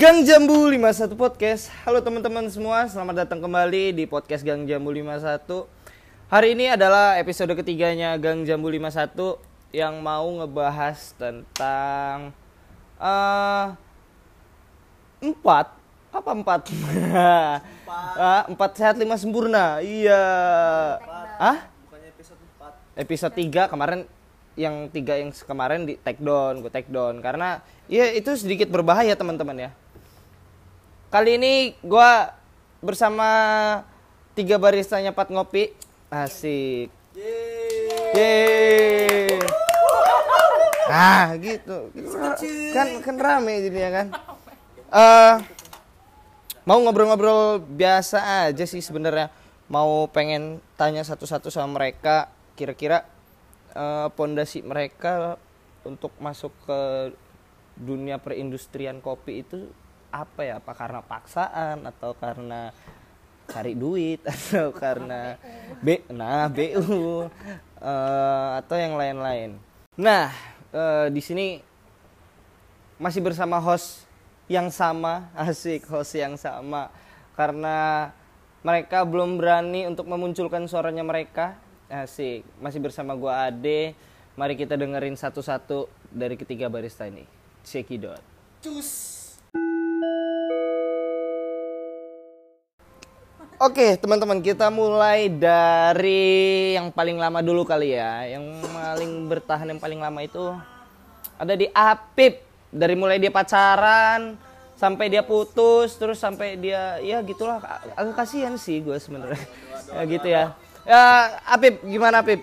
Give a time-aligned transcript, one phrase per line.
[0.00, 1.68] Gang Jambu 51 Podcast.
[1.84, 5.44] Halo teman-teman semua, selamat datang kembali di podcast Gang Jambu 51
[6.32, 9.12] Hari ini adalah episode ketiganya Gang Jambu 51
[9.76, 12.32] Yang mau ngebahas tentang
[12.96, 13.66] eh
[15.20, 15.76] Empat.
[16.16, 16.60] Apa empat?
[18.16, 19.84] Ah, empat sehat lima sempurna.
[19.84, 20.24] Iya.
[21.36, 21.68] Hah?
[22.96, 24.08] episode 3 kemarin
[24.56, 27.20] yang tiga yang kemarin di take down gue take down.
[27.20, 29.70] Karena ya itu sedikit berbahaya teman-teman ya
[31.10, 32.10] kali ini gue
[32.78, 33.28] bersama
[34.38, 35.74] tiga baristanya Pat Ngopi
[36.06, 36.86] asik
[38.14, 39.38] Yeay.
[40.90, 41.90] Ah gitu.
[42.74, 44.06] Kan kan rame jadinya kan.
[44.90, 45.34] Eh
[46.66, 49.30] mau ngobrol-ngobrol biasa aja sih sebenarnya.
[49.70, 53.06] Mau pengen tanya satu-satu sama mereka kira-kira
[53.74, 55.38] eh, pondasi mereka
[55.86, 56.80] untuk masuk ke
[57.78, 59.70] dunia perindustrian kopi itu
[60.10, 60.54] apa ya?
[60.58, 62.74] Apa karena paksaan atau karena
[63.50, 65.34] cari duit atau karena
[65.82, 67.26] B nah BU
[67.82, 69.58] eh, atau yang lain-lain.
[69.98, 70.30] Nah,
[70.70, 71.58] eh, di sini
[73.00, 74.06] masih bersama host
[74.46, 76.88] yang sama, asik host yang sama
[77.34, 78.10] karena
[78.60, 81.56] mereka belum berani untuk memunculkan suaranya mereka.
[81.90, 83.98] Asik, masih bersama gua Ade.
[84.38, 87.26] Mari kita dengerin satu-satu dari ketiga barista ini.
[87.66, 88.22] Cekidot.
[93.60, 98.24] Oke, teman-teman, kita mulai dari yang paling lama dulu kali ya.
[98.24, 100.40] Yang paling bertahan yang paling lama itu
[101.36, 102.40] ada di Apip.
[102.72, 104.40] Dari mulai dia pacaran
[104.80, 109.44] sampai dia putus, terus sampai dia ya gitulah Ag- agak kasihan sih gue sebenarnya.
[109.92, 110.56] Ya gitu ya.
[110.88, 111.02] Ya,
[111.44, 112.40] Apip, gimana Apip?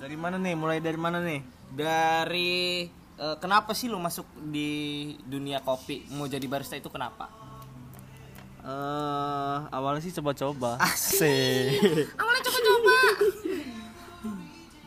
[0.00, 0.56] Dari mana nih?
[0.56, 1.44] Mulai dari mana nih?
[1.76, 2.88] Dari
[3.20, 6.08] eh, kenapa sih lu masuk di dunia kopi?
[6.16, 7.37] Mau jadi barista itu kenapa?
[8.68, 10.76] Eh, awalnya sih coba-coba.
[10.76, 12.12] Asik.
[12.14, 12.96] Awalnya coba-coba.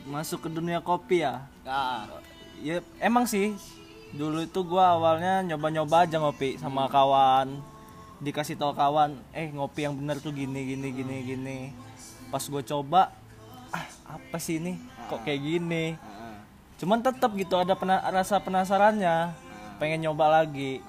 [0.05, 1.41] Masuk ke dunia kopi ya.
[1.65, 2.05] Ah,
[2.61, 3.57] Ya emang sih.
[4.13, 7.57] Dulu itu gua awalnya nyoba-nyoba aja ngopi sama kawan.
[8.21, 11.57] Dikasih tahu kawan, eh ngopi yang bener tuh gini gini gini gini.
[12.29, 13.09] Pas gue coba,
[13.73, 14.77] ah apa sih ini?
[15.09, 15.97] Kok kayak gini?
[16.77, 19.33] Cuman tetap gitu ada pena- rasa penasarannya,
[19.81, 20.85] pengen nyoba lagi.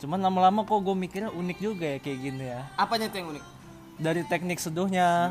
[0.00, 2.64] Cuman lama-lama kok gue mikirnya unik juga ya kayak gini ya.
[2.80, 3.44] apanya tuh yang unik?
[4.00, 5.28] Dari teknik seduhnya,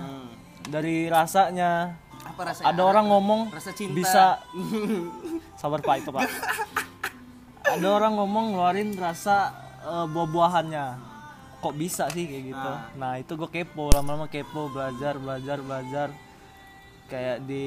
[0.69, 1.97] dari rasanya.
[2.21, 2.69] Apa rasanya?
[2.69, 3.97] Ada orang ngomong rasa cinta.
[3.97, 4.37] bisa
[5.59, 6.29] sabar pak itu pak.
[7.65, 10.85] Ada orang ngomong ngeluarin rasa eh, buah-buahannya.
[11.59, 12.71] Kok bisa sih kayak gitu?
[13.01, 16.07] Nah itu gue kepo lama-lama kepo belajar belajar belajar.
[17.09, 17.65] Kayak di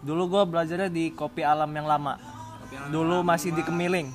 [0.00, 2.16] dulu gue belajarnya di kopi alam yang lama.
[2.88, 4.08] Dulu masih di Kemiling.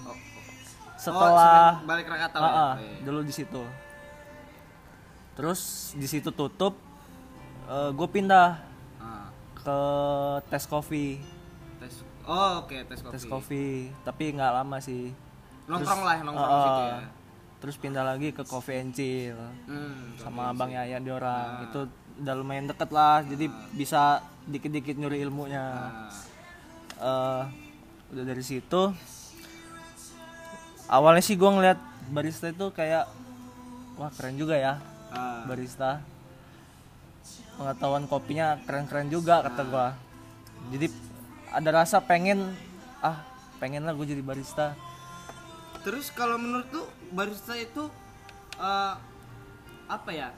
[0.98, 2.58] Setelah Oh, balik Krakatau Ah, ya?
[2.58, 3.62] ah, dulu di situ.
[5.34, 5.62] Terus
[5.94, 6.74] di situ tutup,
[7.68, 8.58] gue pindah
[8.98, 9.80] Ah, ke
[10.50, 11.22] tes kopi,
[11.78, 12.02] tes.
[12.24, 13.14] Oh, oke, tes kopi.
[13.14, 13.66] tes kopi,
[14.02, 15.14] tapi nggak lama sih.
[15.66, 17.00] Nongkrong lah, nongkrong di situ ya.
[17.58, 19.34] Terus pindah lagi ke Coffee and Chill
[19.66, 20.14] Hmm.
[20.16, 21.66] sama Bang Yaya di orang.
[21.66, 25.66] Itu udah lumayan deket lah, jadi bisa dikit-dikit nyuri ilmunya.
[25.68, 26.10] Ah,
[26.98, 27.44] Eh,
[28.10, 28.90] udah dari situ,
[30.88, 33.08] awalnya sih gue ngeliat barista itu kayak,
[34.00, 34.74] wah keren juga ya
[35.12, 35.44] ah.
[35.44, 36.00] barista
[37.58, 39.88] pengetahuan kopinya keren-keren juga kata gua
[40.70, 40.88] jadi
[41.50, 42.54] ada rasa pengen
[43.02, 43.26] ah
[43.58, 44.78] pengen lah gue jadi barista
[45.88, 46.84] Terus kalau menurut tuh
[47.16, 47.88] barista itu
[48.60, 48.94] eh,
[49.88, 50.36] apa ya?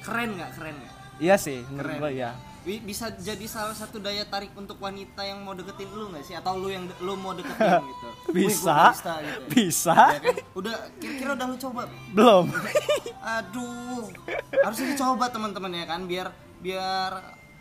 [0.00, 0.50] Keren nggak?
[0.56, 0.94] Keren nggak?
[1.20, 2.00] iya sih menurut Keren.
[2.00, 6.12] gua ya Bi- Bisa jadi salah satu daya tarik untuk wanita yang mau deketin lu
[6.12, 6.36] nggak sih?
[6.36, 8.08] Atau lu yang lu mau deketin gitu?
[8.28, 9.42] Wih, bisa barista gitu.
[9.48, 10.36] bisa Ya kan?
[10.52, 11.80] Udah kira-kira udah lu coba?
[12.12, 12.44] belum
[13.40, 14.04] Aduh,
[14.52, 17.10] harus dicoba teman-teman ya kan, biar biar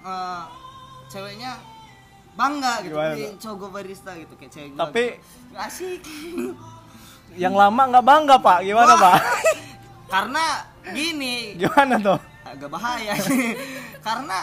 [0.03, 0.43] eh,
[1.07, 1.55] ceweknya
[2.35, 4.79] bangga gitu, Gimana cowok barista gitu kayak cewek gua.
[4.85, 5.55] Tapi- gitu.
[5.55, 6.01] asik.
[7.43, 9.19] yang lama nggak bangga pak gimana pak
[10.07, 10.43] Karena
[10.89, 13.11] gini, gimana tuh agak bahaya.
[13.99, 14.37] Karena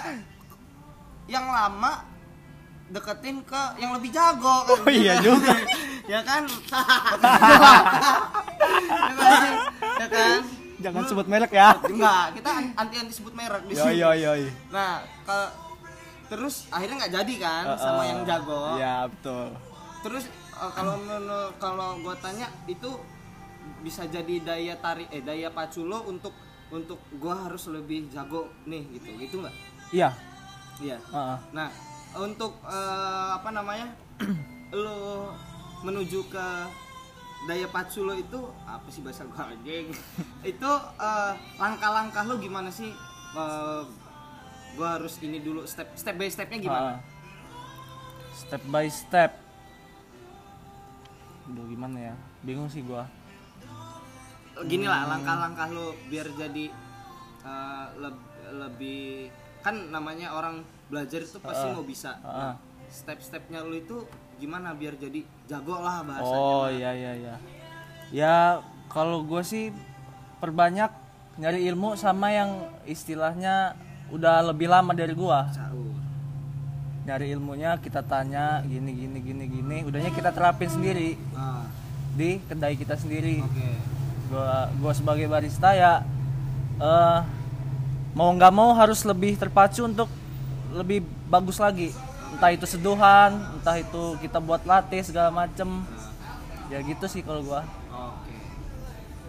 [1.27, 2.07] yang lama
[2.87, 4.77] deketin ke yang lebih jago kan.
[4.77, 5.51] Oh, iya juga.
[6.07, 6.45] ya kan?
[9.97, 10.39] ya kan?
[10.75, 13.97] Jangan sebut merek ya Enggak, kita anti anti sebut merek di sini.
[13.97, 14.49] yo yo yo.
[14.69, 15.39] Nah, ke
[16.27, 18.77] terus akhirnya nggak jadi kan sama yang jago.
[18.77, 19.55] ya betul
[20.03, 22.91] Terus eh, kalau menurut- kalau gua tanya itu
[23.81, 26.33] bisa jadi daya tarik eh daya pacu lo untuk
[26.69, 29.09] untuk gua harus lebih jago nih gitu.
[29.17, 29.55] Gitu nggak?
[29.91, 30.11] iya
[30.77, 30.99] Iya.
[31.01, 31.37] Heeh.
[31.51, 31.69] Nah,
[32.17, 33.89] untuk eh, apa namanya?
[34.75, 35.31] lo
[35.81, 36.47] menuju ke
[37.45, 39.93] daya pacu lo itu apa sih bahasa gua anjing
[40.53, 42.91] itu eh, langkah-langkah lo gimana sih
[43.35, 43.83] Eh,
[44.73, 46.99] gua harus ini dulu step step by stepnya gimana Ah.
[48.33, 49.35] step by step
[51.45, 53.11] Aduh gimana ya bingung sih gua
[54.65, 56.71] gini lah langkah-langkah lo biar jadi
[57.43, 61.73] eh, leb- lebih kan namanya orang belajar itu pasti Ah.
[61.73, 62.21] mau bisa.
[62.21, 62.53] Ah.
[62.53, 62.55] Nah,
[62.87, 64.05] step-stepnya lo itu
[64.37, 67.35] gimana biar jadi jago lah bahasanya oh iya iya iya.
[68.13, 68.37] Ya
[68.87, 69.73] kalau gue sih
[70.39, 70.93] perbanyak
[71.35, 72.51] nyari ilmu sama yang
[72.85, 73.73] istilahnya
[74.07, 75.17] udah lebih lama dari
[75.49, 75.91] Caur.
[77.05, 79.77] nyari ilmunya kita tanya gini gini gini gini.
[79.83, 81.65] Udahnya kita terapin sendiri Ah,
[82.13, 83.41] di kedai kita sendiri.
[84.29, 86.05] Gua gua sebagai barista ya
[86.77, 87.19] eh
[88.15, 90.07] mau nggak mau harus lebih terpacu untuk
[90.71, 91.91] lebih bagus lagi
[92.31, 95.83] entah itu seduhan entah itu kita buat latte segala macem
[96.67, 98.35] ya gitu sih kalau gua Oke.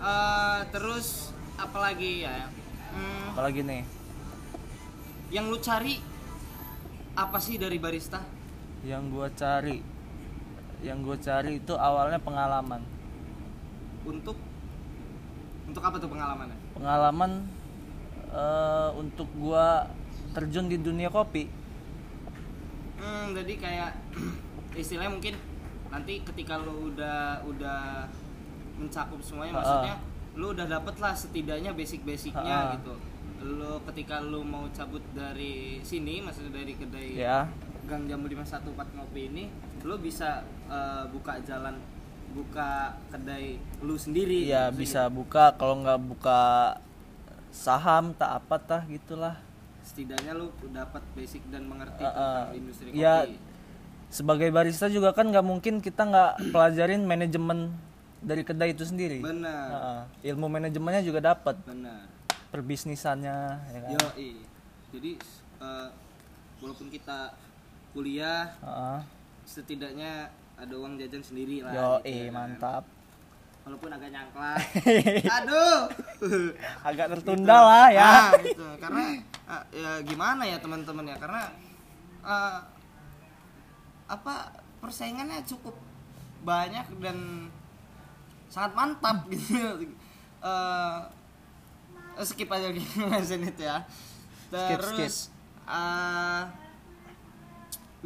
[0.02, 2.50] Eh, terus apalagi ya?
[2.94, 3.82] Hmm, apalagi nih
[5.30, 5.98] yang lu cari
[7.14, 8.22] apa sih dari barista?
[8.86, 9.82] yang gua cari
[10.86, 12.86] yang gua cari itu awalnya pengalaman
[14.06, 14.38] Untuk
[15.66, 16.58] untuk apa tuh pengalamannya?
[16.78, 17.32] pengalaman
[18.36, 19.88] eh, untuk gua
[20.32, 21.48] terjun di dunia kopi
[22.96, 23.92] Hmm, jadi kayak
[24.76, 25.36] istilahnya mungkin
[25.88, 28.08] nanti ketika lu udah udah
[28.76, 29.60] mencakup semuanya Ha-ha.
[29.62, 29.96] maksudnya
[30.34, 32.74] lu udah dapet lah setidaknya basic-basicnya Ha-ha.
[32.76, 32.94] gitu.
[33.46, 37.46] Lu ketika lu mau cabut dari sini maksudnya dari kedai ya
[37.86, 39.44] Gang Jambu 514 Ngopi ini
[39.82, 41.78] lu bisa eh, buka jalan
[42.32, 42.72] buka
[43.08, 44.82] kedai lu sendiri Iya gitu.
[44.82, 46.42] bisa buka kalau nggak buka
[47.56, 49.40] saham tak apa tah gitulah.
[49.80, 53.00] Setidaknya lu dapat basic dan mengerti Uh, uh, tentang industri kopi.
[53.00, 53.16] ya
[54.12, 57.72] sebagai barista juga kan nggak mungkin kita nggak pelajarin manajemen
[58.20, 59.24] dari kedai itu sendiri.
[59.24, 59.68] Benar.
[59.72, 60.02] Heeh.
[60.36, 61.56] ilmu manajemennya juga dapat.
[61.64, 62.12] Benar.
[62.52, 63.38] Perbisnisannya
[63.72, 63.92] ya kan?
[63.96, 64.04] Yo
[64.96, 65.12] jadi
[65.60, 65.88] eh,
[66.60, 67.36] walaupun kita
[67.96, 69.00] kuliah Heeh.
[69.48, 72.52] setidaknya ada uang jajan sendiri lah yo gitu ya kan.
[73.66, 74.62] Walaupun agak nyangklat.
[75.42, 75.90] Aduh.
[76.86, 78.06] Agak tertunda lah ya.
[78.06, 78.68] Ah, gitu.
[78.78, 79.04] karena
[79.50, 81.18] ah, ya gimana ya teman-teman ya?
[81.18, 81.50] Karena
[82.22, 82.62] ah,
[84.06, 85.74] apa persaingannya cukup
[86.46, 87.50] banyak dan
[88.54, 89.90] sangat mantap gitu.
[90.46, 91.00] Eh,
[92.22, 93.02] skip aja gitu
[93.50, 93.82] itu ya.
[94.46, 95.34] Skip, terus
[95.66, 96.54] ah,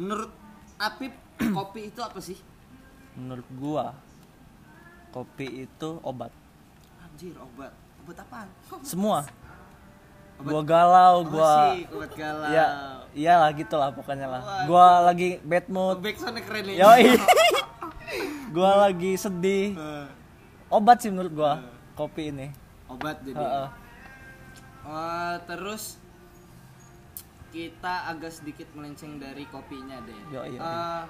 [0.00, 0.32] menurut
[0.80, 1.12] Apip
[1.56, 2.40] kopi itu apa sih?
[3.12, 3.92] Menurut gua
[5.10, 6.30] kopi itu obat
[7.00, 8.48] anjir obat obat apaan
[8.86, 9.26] semua
[10.36, 12.66] Obat- gua galau Oh, gua sih, obat galau ya
[13.12, 14.64] iyalah gitulah pokoknya lah Waduh.
[14.64, 17.04] gua lagi bad mood backsoundnya keren nih Yoi.
[18.50, 19.74] gua lagi sedih.
[19.74, 20.06] Eh,
[20.68, 21.62] Obat sih menurut gua
[21.92, 22.50] kopi ini.
[22.86, 23.68] obat jadi Heeh.
[24.82, 25.98] Eh, terus
[27.50, 30.18] kita agak sedikit melenceng dari kopinya deh.
[30.30, 30.58] Yoi, yoi.
[30.58, 31.02] Eh,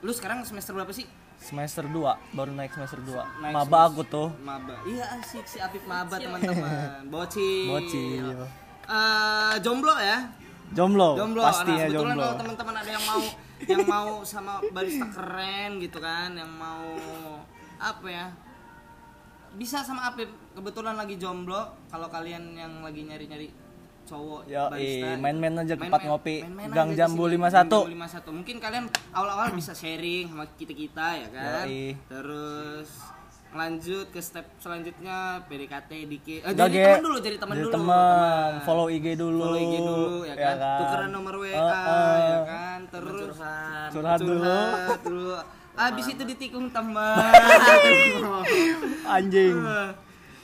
[0.00, 1.04] lu sekarang semester berapa sih?
[1.40, 3.16] Semester 2, baru naik semester 2.
[3.40, 4.28] Naik Maba semester- aku tuh.
[4.44, 4.76] Maba.
[4.84, 7.08] Iya asik si Apip maba teman-teman.
[7.08, 7.66] Bocil.
[7.66, 8.26] Bocil.
[8.84, 10.28] Eh, jomblo ya?
[10.70, 11.42] Jomblo, Jomblo.
[11.42, 12.22] pastinya nah, kebetulan jomblo.
[12.22, 13.22] kalau teman-teman ada yang mau
[13.60, 16.86] yang mau sama barista keren gitu kan, yang mau
[17.76, 18.26] apa ya?
[19.52, 20.30] Bisa sama Apip.
[20.54, 21.58] Kebetulan lagi jomblo.
[21.88, 23.50] Kalau kalian yang lagi nyari-nyari
[24.10, 25.22] cowok Yo, barista gitu.
[25.22, 27.46] main-main aja ke Main-main- Pat Ngopi, main-main Gang aja di Jambu sini, 51.
[27.54, 28.30] Gang Jambu 51.
[28.34, 31.64] Mungkin kalian awal-awal bisa sharing sama kita-kita ya kan.
[31.64, 31.94] Yoi.
[32.04, 32.90] Terus
[33.50, 36.40] lanjut ke step selanjutnya PDKT dikit.
[36.44, 37.72] Eh, jadi teman dulu, jadi teman dulu.
[37.72, 39.42] teman, follow IG dulu.
[39.42, 40.56] Follow IG dulu ya kan.
[40.78, 42.78] Tukeran nomor WA ya kan.
[42.88, 43.34] Terus
[43.90, 44.42] Curhat dulu.
[45.02, 45.34] dulu.
[45.70, 47.18] Habis itu ditikung teman.
[49.16, 49.54] Anjing.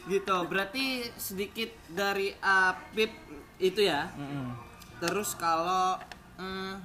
[0.06, 0.36] gitu.
[0.46, 3.10] Berarti sedikit dari Apip
[3.56, 4.08] itu ya.
[4.16, 4.52] Mm-mm.
[5.00, 6.00] Terus kalau
[6.40, 6.80] hmm,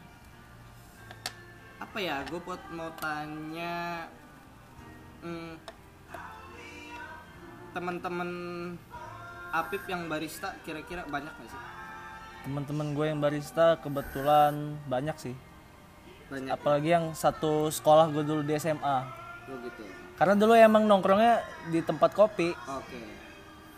[1.79, 2.23] apa ya?
[2.27, 2.39] Gue
[2.71, 4.07] mau tanya
[5.23, 5.55] hmm,
[7.71, 8.29] teman-teman
[9.51, 11.61] Apip yang barista kira-kira banyak gak sih?
[12.47, 15.35] Teman-teman gue yang barista kebetulan banyak sih.
[16.31, 16.55] Banyak.
[16.55, 18.97] Apalagi yang satu sekolah gue dulu di SMA.
[19.51, 19.83] Oh gitu.
[20.15, 22.55] Karena dulu emang nongkrongnya di tempat kopi.
[22.55, 23.10] Oke.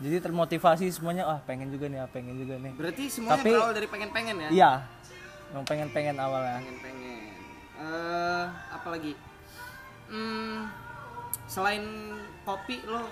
[0.04, 2.76] Jadi termotivasi semuanya, ah pengen juga nih, ah pengen juga nih.
[2.76, 4.48] Berarti semuanya Tapi- berawal dari pengen-pengen ya?
[4.52, 4.72] Iya,
[5.48, 6.60] emang pengen-pengen awalnya.
[6.60, 7.32] Pengen-pengen.
[7.74, 9.12] Eh, apa lagi?
[10.04, 10.68] Hmm,
[11.48, 12.12] selain
[12.44, 13.08] kopi lo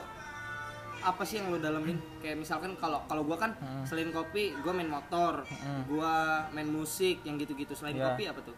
[1.02, 1.96] apa sih yang lo dalemin?
[2.20, 5.48] Kayak misalkan kalau kalau gua kan selain kopi, gua main motor,
[5.88, 6.12] gua
[6.52, 7.72] main musik yang gitu-gitu.
[7.72, 8.12] Selain Iya.
[8.12, 8.56] kopi apa tuh?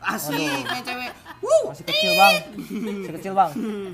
[0.00, 0.32] asik
[0.64, 1.12] main cewek
[1.44, 2.34] Wuh, masih kecil bang
[3.04, 3.50] masih kecil bang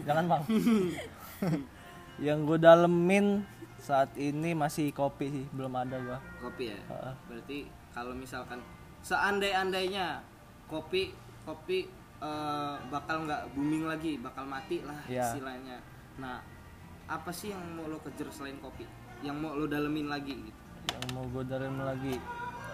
[0.07, 0.43] jangan bang
[2.17, 3.45] yang gue dalemin
[3.77, 6.19] saat ini masih kopi sih belum ada gua.
[6.41, 6.81] Kopi ya?
[6.81, 7.15] Heeh.
[7.29, 7.59] berarti
[7.93, 8.59] kalau misalkan
[9.01, 10.21] seandai-andainya
[10.67, 11.13] kopi
[11.45, 11.87] kopi
[12.19, 15.23] eh, bakal nggak booming lagi bakal mati lah Iya.
[15.31, 15.77] istilahnya.
[16.17, 16.41] Nah
[17.07, 18.83] apa sih yang mau lo kejar selain kopi?
[19.23, 20.61] Yang mau lo dalemin lagi gitu?
[20.91, 22.15] Yang mau gue dalemin lagi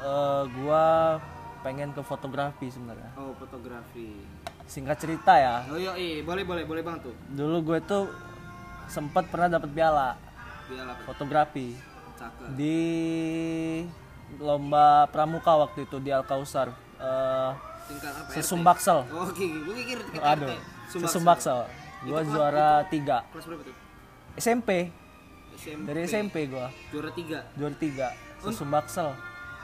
[0.02, 1.18] eh gua
[1.62, 3.10] pengen ke fotografi sebenarnya.
[3.14, 4.18] Oh fotografi.
[4.64, 5.62] Singkat cerita ya.
[5.68, 7.14] Oh iya iya boleh boleh boleh bang tuh.
[7.28, 8.06] Dulu gue tuh
[8.88, 10.16] sempat pernah dapat piala.
[11.04, 11.76] Fotografi.
[12.18, 12.54] Cakep.
[12.56, 12.80] Di
[14.40, 16.72] lomba pramuka waktu itu di Al Kausar.
[17.02, 17.52] Eh
[17.88, 20.52] tingkat apa Sesumbaksel oh, oke gue kira tingkat aduh RT.
[20.90, 21.08] Sumbaksa.
[21.08, 21.58] Sesumbaksel
[22.02, 23.18] gue juara tiga.
[23.30, 23.76] Kelas berapa tuh?
[24.38, 24.70] SMP
[25.58, 27.38] SMP dari SMP gue juara tiga?
[27.58, 28.08] Juara tiga.
[28.42, 29.10] Sesumbaksel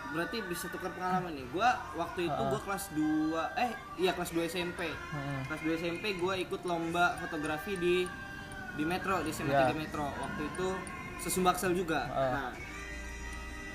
[0.08, 1.44] berarti bisa tukar pengalaman nih.
[1.52, 3.70] Gua waktu itu gua kelas 2 eh
[4.00, 5.44] iya kelas 2 SMP Hmm.
[5.52, 8.08] kelas 2 SMP gua ikut lomba fotografi di
[8.78, 9.68] di Metro di SMA Iya.
[9.68, 10.06] 3 Metro.
[10.06, 10.66] Waktu itu
[11.18, 12.06] sesumbaksel juga.
[12.06, 12.30] Ah.
[12.30, 12.48] nah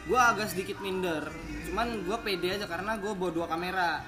[0.03, 1.27] gua agak sedikit minder.
[1.63, 3.99] Cuman gua pede aja karena gua bawa dua kamera.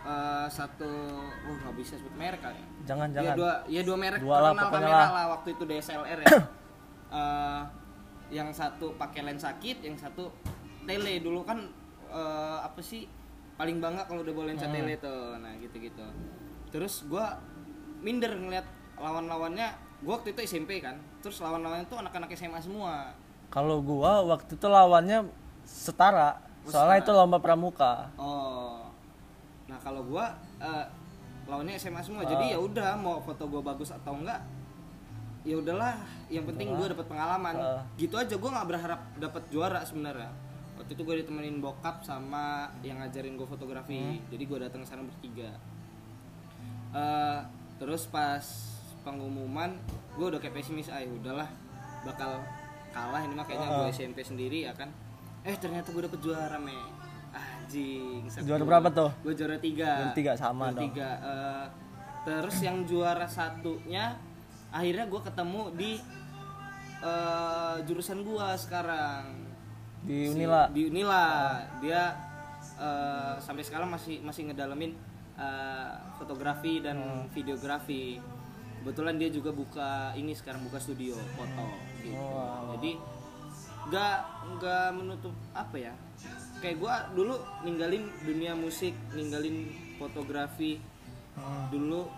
[0.00, 2.56] Eh, satu oh nggak bisa sebut merek kali.
[2.56, 5.08] Ya jangan ya jangan dua ya dua merek Dua lah, kamera lah.
[5.10, 6.28] lah waktu itu DSLR ya.
[7.08, 7.62] Eh,
[8.30, 10.28] yang satu pakai lensa kit yang satu
[10.84, 11.16] tele.
[11.18, 11.64] Dulu kan
[12.06, 13.08] eh, apa sih
[13.56, 14.76] paling bangga kalau udah bawa lensa Hmm.
[14.76, 15.36] tele tuh.
[15.36, 16.04] Nah gitu gitu
[16.68, 17.40] terus gua
[17.98, 19.68] minder ngeliat lawan-lawannya
[20.04, 20.98] gua waktu itu SMP kan.
[21.24, 23.14] Terus lawan-lawannya tuh anak-anak SMA semua.
[23.48, 25.26] Kalau gua waktu itu lawannya
[25.64, 26.38] setara
[26.68, 28.12] soalnya itu lomba pramuka.
[28.20, 28.84] Oh.
[29.66, 30.84] Nah kalau gua eh,
[31.48, 32.28] lawannya SMA semua.
[32.28, 34.42] Jadi ya udah mau foto gua bagus atau enggak
[35.46, 35.96] ya udahlah.
[36.28, 37.54] Yang penting gua dapat pengalaman.
[37.56, 37.82] Ah.
[37.96, 40.30] gitu aja gua nggak berharap dapat juara sebenarnya.
[40.78, 44.22] Waktu itu gue ditemenin bokap sama yang ngajarin gue fotografi.
[44.30, 45.50] Jadi gue datang ke sana bertiga.
[46.94, 47.40] Eh,
[47.82, 48.40] terus pas
[49.00, 49.70] pengumuman
[50.14, 51.46] gue udah kayak pesimis ah udahlah
[52.02, 52.42] bakal
[52.88, 54.90] kalah ini mah kayaknya gue SMP sendiri ya kan
[55.42, 56.74] eh ternyata gue dapet juara me
[57.30, 59.10] anjing Juara berapa tuh?
[59.22, 60.84] gue juara tiga Juara tiga, sama Juara dong.
[60.86, 61.08] tiga.
[61.20, 61.66] Eh,
[62.20, 64.16] terus yang juara satunya
[64.68, 65.92] akhirnya gue ketemu di
[67.00, 69.22] eh, jurusan gue sekarang
[70.00, 71.24] di Si- Unila di Unila
[71.78, 72.16] dia
[72.76, 74.92] eh, sampai sekarang masih masih ngedalamin
[75.36, 77.24] eh, fotografi dan Hmm.
[77.30, 78.18] videografi
[78.80, 81.66] kebetulan dia juga buka ini sekarang buka studio foto
[81.98, 82.72] gitu Oh.
[82.72, 82.92] jadi
[83.86, 84.16] nggak
[84.54, 85.94] nggak menutup apa ya
[86.58, 90.78] kayak gua dulu ninggalin dunia musik ninggalin fotografi
[91.32, 91.70] Hmm.
[91.70, 92.10] dulu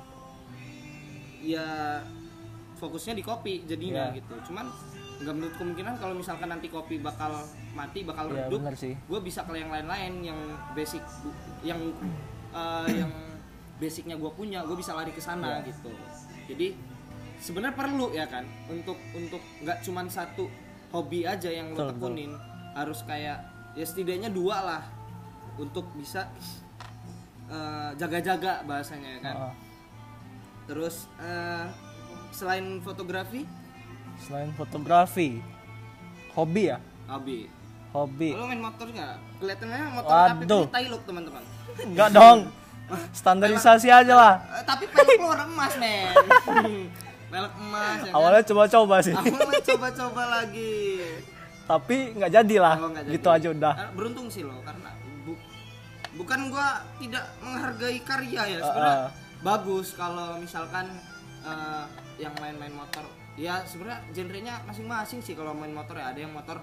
[1.41, 2.01] ya
[2.77, 4.17] fokusnya di kopi jadinya Iya.
[4.17, 4.65] gitu cuman
[5.21, 7.29] nggak menutup kemungkinan kalau misalkan nanti kopi bakal
[7.71, 10.41] mati bakal Iya, redup gue bisa ke yang lain-lain yang
[10.73, 11.05] basic
[11.61, 11.77] yang
[12.51, 13.13] eh, yang
[13.81, 15.69] basicnya gue punya gue bisa lari ke sana Iya.
[15.69, 15.93] gitu
[16.51, 16.75] jadi
[17.39, 20.51] sebenarnya perlu ya kan untuk untuk nggak cuman satu
[20.91, 22.35] hobi aja yang lo tekunin.
[22.75, 23.39] Harus kayak
[23.79, 24.83] ya setidaknya dua lah
[25.55, 26.27] untuk bisa
[27.47, 29.37] eh, jaga-jaga bahasanya ya kan.
[29.39, 29.55] Heeh.
[30.71, 31.67] terus eh,
[32.31, 33.43] selain fotografi?
[34.23, 35.43] Selain fotografi
[36.35, 36.79] hobi ya?
[37.11, 37.51] Hobi.
[37.91, 38.31] Hobi.
[38.39, 39.19] Lo main motor nggak?
[39.43, 40.63] Kelihatannya motor Waduh.
[40.63, 41.43] APP Tailuk teman-teman.
[41.83, 42.60] Enggak dong
[43.13, 44.35] standarisasi aja lah.
[44.61, 46.15] Eh, tapi pelek warna emas men.
[47.31, 48.17] Pelek emas ya kan?
[48.19, 49.15] awalnya coba-coba sih.
[49.15, 50.75] Awalnya coba-coba lagi.
[51.65, 52.75] Tapi nggak jadi lah.
[52.83, 53.09] Oh, jadi.
[53.15, 53.73] gitu aja udah.
[53.79, 54.91] Eh, beruntung sih lo karena
[55.23, 55.39] bu-
[56.19, 58.59] bukan gua tidak menghargai karya ya.
[58.59, 59.11] Sebenarnya Uh-uh.
[59.47, 60.91] bagus kalau misalkan
[61.47, 61.85] eh,
[62.19, 63.07] yang main-main motor.
[63.39, 66.11] Ya sebenarnya genrenya masing-masing sih kalau main motor ya.
[66.11, 66.59] Ada yang motor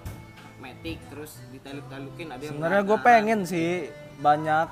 [0.58, 3.86] matic terus ditaluk-talukin ada yang sebenarnya gue pengen sih
[4.18, 4.66] banyak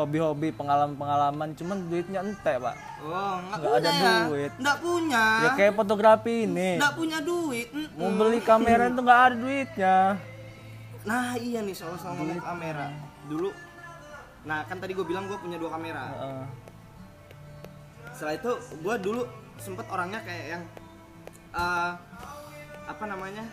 [0.00, 2.76] hobi-hobi pengalaman-pengalaman cuman duitnya ente pak.
[3.04, 4.14] Oh nggak ada ya?
[4.26, 4.52] duit.
[4.56, 5.24] nggak punya?
[5.44, 6.80] Ya kayak fotografi ini.
[6.80, 9.96] Nggak punya duit mau beli kamera itu nggak ada duitnya.
[11.04, 12.88] Nah iya nih soal-soal ngomong kamera.
[13.28, 13.48] Dulu
[14.40, 16.04] nah kan tadi gue bilang gue punya dua kamera.
[16.16, 16.44] Heeh.
[18.10, 18.52] setelah itu
[18.84, 19.22] gue dulu
[19.56, 20.62] sempet orangnya kayak yang
[21.56, 21.92] eh,
[22.84, 23.44] apa namanya?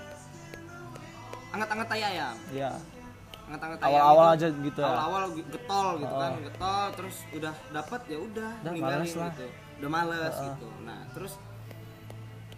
[1.56, 2.36] Anget-anget tai ayam.
[2.52, 2.72] Iya.
[3.48, 4.88] Anget-anget tai Awal-awal ayam aja itu gitu ya?
[4.88, 9.48] awal-awal getol gitu kan getol terus udah dapet ya udah ninggalin gitu.
[9.78, 10.68] Udah males gitu.
[10.84, 11.34] Nah terus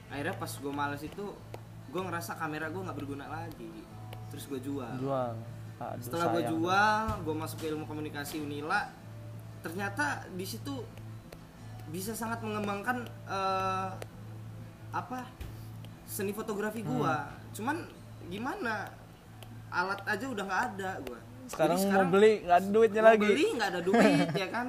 [0.10, 1.25] akhirnya pas gue males itu
[1.89, 3.69] gue ngerasa kamera gue nggak berguna lagi.
[4.29, 4.93] Terus gue jual.
[4.98, 5.34] Jual.
[5.79, 8.89] Aduh, setelah gue jual gue masuk ke ilmu komunikasi Unila
[9.60, 10.84] ternyata di situ
[11.88, 13.89] bisa sangat mengembangkan eh,
[14.89, 15.19] apa
[16.03, 17.31] seni fotografi gue Hmm.
[17.51, 17.77] cuman
[18.27, 18.89] gimana
[19.70, 23.26] alat aja udah nggak ada gue sekarang, Jadi mau beli nggak ada duitnya mau lagi.
[23.26, 24.68] beli nggak ada duit ya kan?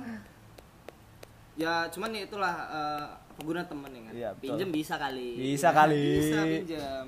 [1.54, 3.04] Ya cuman ya itulah eh,
[3.34, 4.12] pengguna temen ya kan?
[4.12, 4.40] Betul.
[4.40, 5.28] pinjem bisa kali.
[5.36, 6.04] Bisa Ya, kali.
[6.18, 7.06] bisa pinjem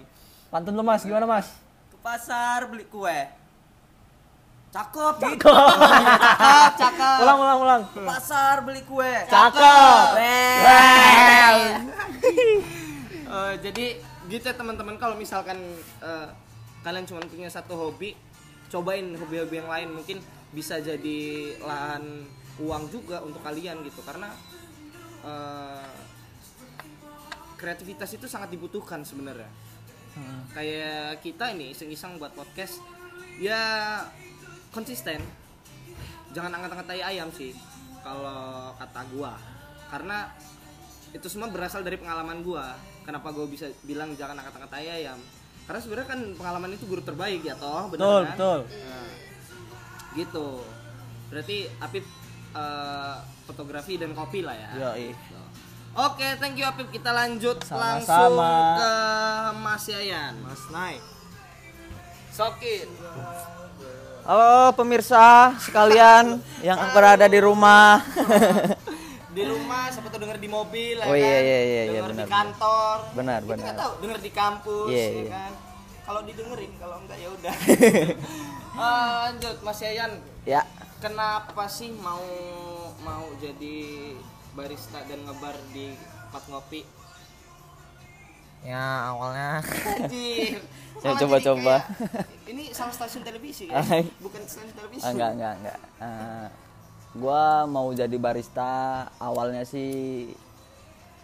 [0.49, 1.49] pantun lu mas gimana mas?
[1.89, 3.19] Ke pasar beli kue.
[4.69, 6.73] Cakep gitu cakep.
[6.77, 7.83] Cakep ulang ulang ulang.
[7.89, 9.13] Ke pasar beli kue.
[9.27, 10.09] Cakep.
[10.15, 11.59] Well.
[13.33, 13.97] Eh, jadi
[14.29, 15.01] gitu ya teman-teman.
[15.01, 15.57] Kalau misalkan
[16.05, 16.29] eh,
[16.83, 18.19] kalian cuma punya satu hobi
[18.73, 19.89] cobain hobi-hobi yang lain.
[19.93, 20.19] Mungkin
[20.53, 21.21] bisa jadi
[21.61, 22.27] lahan
[22.61, 24.01] uang juga untuk kalian gitu.
[24.03, 24.33] Karena
[25.23, 25.93] eh,
[27.61, 29.49] kreativitas itu sangat dibutuhkan sebenarnya.
[30.13, 30.45] Hmm.
[30.53, 32.85] kayak kita ini iseng-iseng buat podcast
[33.41, 33.97] ya
[34.69, 35.25] konsisten.
[36.37, 37.57] Jangan angkat-angkat tai ayam sih
[38.05, 39.41] kalau kata gua.
[39.89, 40.29] Karena
[41.17, 42.77] itu semua berasal dari pengalaman gua.
[43.09, 45.17] Kenapa gua bisa bilang jangan angkat-angkat tai ayam
[45.73, 49.09] karena sebenarnya kan pengalaman itu guru terbaik ya toh benar betul kan betul Nah,
[50.13, 50.49] gitu
[51.33, 52.05] berarti Apip
[52.53, 53.17] eh,
[53.49, 55.17] fotografi dan kopi lah ya Yoi.
[55.93, 56.89] Oke, thank you Apip.
[56.93, 57.85] Kita lanjut Sama-sama.
[57.85, 58.37] langsung
[58.81, 58.93] ke
[59.61, 60.35] Mas Yayan.
[60.41, 61.05] Mas Naik.
[62.33, 62.89] Sokin.
[64.25, 68.01] Halo pemirsa sekalian yang berada di rumah.
[69.33, 71.41] Di rumah, siapa tuh denger di mobil ya Oh, iya, kan?
[71.41, 72.29] iya, iya, iya, Denger di benar.
[72.29, 72.97] kantor.
[73.13, 73.75] Benar, Kita benar.
[73.75, 75.31] tahu, denger di kampus Iya, ya iya.
[75.31, 75.53] kan.
[76.03, 77.55] Kalau didengerin, kalau enggak ya udah.
[78.73, 78.79] Eh,
[79.23, 80.13] lanjut Mas Yayan.
[80.45, 80.65] ya,
[80.99, 82.25] Kenapa sih mau
[82.99, 83.77] mau jadi
[84.53, 86.81] barista dan ngebar di tempat ngopi?
[88.63, 90.57] ya awalnya Anjir.
[91.03, 91.83] Ya, coba-coba.
[91.83, 93.83] kayak- Ini sama stasiun televisi kan?
[94.23, 95.03] Bukan stasiun televisi.
[95.03, 95.79] Ah, enggak enggak enggak.
[95.99, 96.47] Eh,
[97.13, 100.33] gua mau jadi barista awalnya sih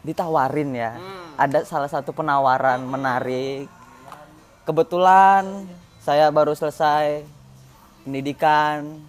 [0.04, 0.92] ditawarin ya.
[0.96, 1.28] Hmm.
[1.36, 3.68] Ada salah satu penawaran menarik.
[4.68, 5.64] Kebetulan
[6.04, 7.24] saya baru selesai
[8.04, 9.00] pendidikan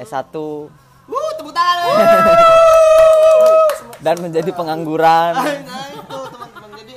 [0.00, 0.32] S1
[1.08, 1.96] Wuh, tepuk tangan.
[4.04, 5.32] dan menjadi pengangguran.
[5.34, 6.68] nah, itu teman-teman.
[6.84, 6.96] Jadi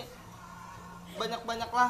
[1.16, 1.90] banyak-banyaklah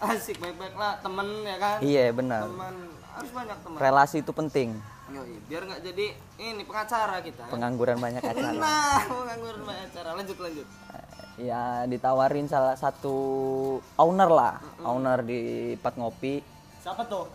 [0.00, 1.76] asik baik-baiklah temen ya kan?
[1.80, 2.42] Iya, benar.
[2.50, 2.74] Teman
[3.14, 3.76] harus banyak teman.
[3.78, 4.68] Relasi itu penting.
[5.10, 6.06] Yoi, biar nggak jadi
[6.38, 7.42] ini pengacara kita.
[7.42, 7.50] ya.
[7.50, 8.50] Pengangguran banyak acara.
[8.56, 10.08] Nah, pengangguran banyak acara.
[10.14, 10.66] Lanjut lanjut.
[11.36, 13.16] ya ditawarin salah satu
[13.96, 15.40] owner lah owner di
[15.74, 16.44] Pat Ngopi
[16.76, 17.32] siapa tuh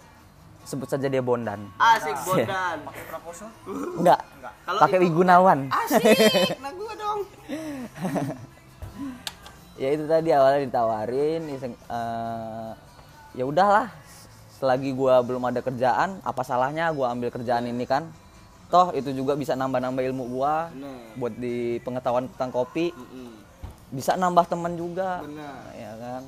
[0.61, 2.85] sebut saja dia Bondan Asik Bondan.
[3.97, 4.21] enggak
[4.61, 6.05] Kalau pakai itu- Wigunawan Asik.
[6.61, 7.19] Nah, gua dong.
[9.75, 12.71] ya itu tadi awalnya ditawarin iseng- eh,
[13.33, 13.89] ya udahlah
[14.55, 18.07] selagi gua belum ada kerjaan apa salahnya gua ambil kerjaan ini kan
[18.67, 21.15] toh itu juga bisa nambah-nambah ilmu Bener.
[21.15, 23.31] buat di pengetahuan tentang kopi Mm-mm.
[23.91, 25.59] bisa nambah teman juga Benar.
[25.75, 26.21] ya kan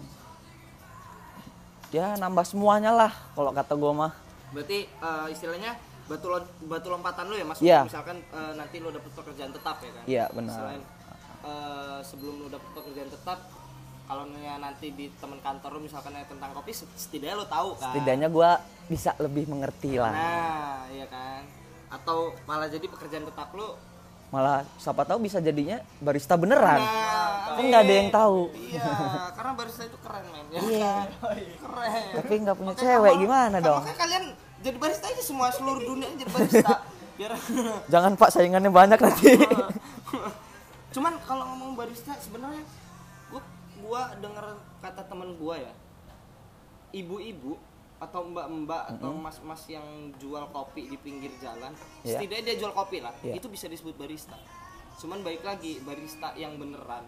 [1.87, 4.13] ya nambah semuanya lah kalau kata gua mah
[4.47, 5.75] Berarti eh, istilahnya
[6.07, 7.59] batu lo- batu lompatan lu ya Mas.
[7.59, 7.83] Iya.
[7.83, 10.03] Misalkan eh, nanti lu dapet pekerjaan tetap ya kan.
[10.07, 10.55] Iya, benar.
[10.55, 10.81] Selain
[11.43, 13.39] eh, sebelum lu dapet pekerjaan tetap
[14.07, 17.91] kalau nanti di teman kantor lu misalkan ya tentang kopi setidaknya lu tahu kan.
[17.91, 21.43] setidaknya gua bisa lebih mengerti lah Nah, iya kan.
[21.89, 23.75] Atau malah jadi pekerjaan tetap lu
[24.27, 28.83] malah siapa tahu bisa jadinya barista beneran Nah, kan nggak ada yang tahu Iya,
[29.31, 30.45] karena barista itu keren men.
[30.49, 30.93] Ya Iya.
[31.63, 32.05] Keren.
[32.17, 34.23] tapi nggak punya Makanya cewek kalau- gimana dong Makanya kalian
[34.57, 36.71] jadi barista aja semua seluruh dunia jadi barista.
[37.17, 37.33] Biar
[37.87, 39.31] jangan pak saingannya banyak nanti
[40.89, 42.63] Cuman kalau ngomong barista sebenarnya
[43.79, 44.45] gua denger
[44.79, 45.73] kata temen gua ya.
[46.91, 47.57] Ibu-ibu
[47.97, 49.83] atau mbak-mbak atau mas-mas yang
[50.15, 51.73] jual kopi di pinggir jalan,
[52.05, 52.21] Iya.
[52.21, 53.41] setidaknya dia jual kopi lah, Iya.
[53.41, 54.37] itu bisa disebut barista.
[55.01, 57.05] Cuman baik lagi barista yang beneran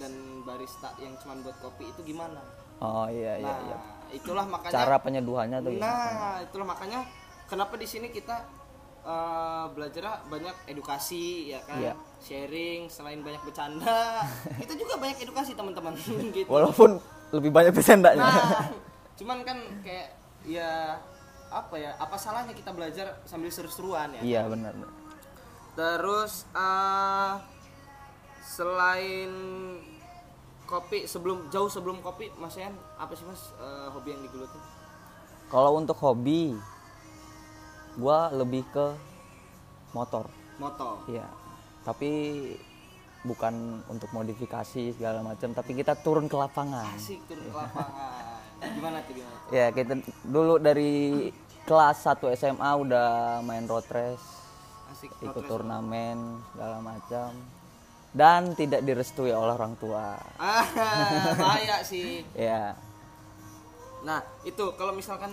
[0.00, 0.12] dan
[0.42, 2.40] barista yang cuman buat kopi itu gimana?
[2.82, 3.76] oh iya iya nah, iya
[4.10, 7.06] itulah makanya cara penyeduhannya tuh Nah, itulah makanya
[7.46, 8.42] kenapa di sini kita
[9.70, 11.92] belajar banyak edukasi ya kan, Iya.
[12.18, 14.24] sharing selain banyak bercanda,
[14.60, 15.92] kita juga banyak edukasi teman-teman
[16.32, 16.48] gitu.
[16.48, 16.96] walaupun
[17.30, 18.72] lebih banyak bercandanya Nah,
[19.18, 20.08] cuman kan kayak
[20.42, 20.96] ya
[21.46, 21.92] apa ya?
[21.96, 24.22] Apa salahnya kita belajar sambil seru-seruan ya?
[24.24, 24.92] iya benar benar.
[25.74, 27.34] Terus eh
[28.42, 29.32] selain
[30.64, 34.58] kopi sebelum jauh sebelum kopi Mas Yan apa sih Mas eh, hobi yang digeluti?
[35.46, 36.56] kalau untuk hobi
[37.96, 38.86] gua lebih ke
[39.90, 41.02] motor Motor.
[41.06, 41.26] iya
[41.82, 42.10] tapi
[43.22, 43.54] bukan
[43.86, 48.38] untuk modifikasi segala macam tapi kita turun ke lapangan Asik turun ke lapangan.
[48.64, 49.36] Gimana tuh gimana?
[49.40, 49.50] tuh?
[49.50, 50.92] ya kita dulu dari
[51.62, 53.08] kelas 1 SMA udah
[53.40, 54.26] main road race
[54.88, 55.50] Asik ikut road race.
[55.50, 56.16] turnamen
[56.50, 57.30] segala macam
[58.10, 60.62] dan tidak direstui oleh orang tua Ah,
[61.34, 62.22] bahaya sih.
[62.32, 62.78] ya
[64.02, 65.32] Nah, itu kalau misalkan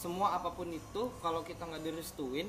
[0.00, 2.48] semua apa pun itu kalau kita nggak direstuin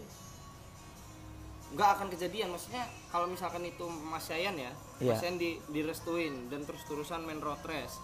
[1.71, 5.11] nggak akan kejadian maksudnya kalau misalkan itu Mas Yayan ya Iya.
[5.11, 7.99] Mas Yayan di, direstuin dan terus terusan main road race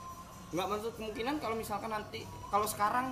[0.50, 3.12] nggak maksud kemungkinan kalau misalkan nanti kalau sekarang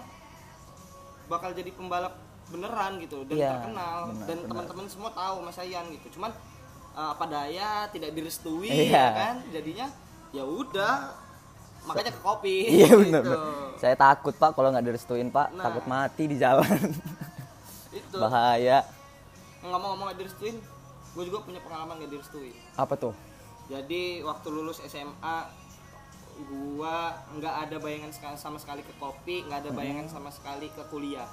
[1.26, 5.88] bakal jadi pembalap beneran gitu dan Iya, terkenal benar, dan teman-teman semua tahu Mas Yayan
[5.90, 6.32] gitu cuman
[6.94, 8.92] eh, apa daya tidak direstui Iya.
[8.92, 9.88] ya kan jadinya
[10.32, 10.96] ya udah
[11.86, 13.22] makanya ke kopi Iya benar.
[13.22, 13.38] gitu.
[13.76, 15.64] Saya takut Pak kalau nggak direstuin Pak, Nah.
[15.64, 16.66] takut mati di jalan.
[17.94, 18.84] itu Bahaya.
[19.62, 20.56] ngomong-ngomong gak direstuin
[21.16, 23.16] gue juga punya pengalaman gak direstuin Apa tuh?
[23.66, 25.38] jadi waktu lulus SMA
[26.46, 31.24] gua nggak ada bayangan sama sekali ke kopi nggak ada bayangan sama sekali ke kuliah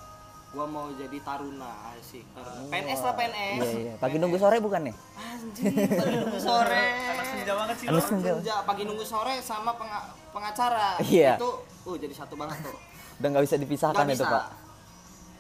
[0.53, 2.21] gua mau jadi taruna sih
[2.69, 3.95] PNS lah PNS Iya iya.
[3.97, 4.95] Pagi nunggu sore bukan nih?
[5.17, 8.31] anjing pagi nunggu sore anak senja banget sih Anak senja.
[8.35, 11.37] Senja, pagi nunggu sore sama penga- pengacara Iya.
[11.37, 11.51] itu
[11.83, 12.77] uh jadi satu banget tuh
[13.15, 14.35] Udah nggak bisa dipisahkan Nggak itu bisa.
[14.35, 14.45] Pak.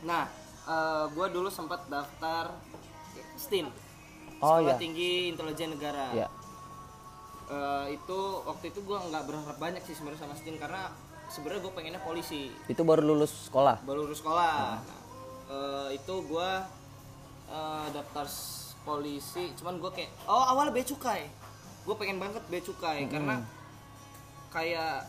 [0.02, 0.24] nah
[0.64, 2.56] eh, gua dulu sempat daftar
[3.36, 3.68] STIN
[4.38, 4.74] Oh, Sekolah iya.
[4.74, 6.28] Tinggi Intelijen Negara Iya.
[7.46, 10.88] Eh, itu waktu itu gua nggak berharap banyak sih sebenarnya sama STIN karena
[11.28, 13.80] sebenarnya gue pengennya polisi Itu baru lulus sekolah.
[13.82, 15.01] baru lulus sekolah Nah,
[15.52, 16.64] eh, itu gua
[17.52, 18.26] eh, daftar
[18.82, 19.52] polisi.
[19.60, 21.42] Cuman gue kayak oh awalnya bea cukai
[21.82, 23.42] gue pengen banget bea cukai karena
[24.54, 25.02] kayak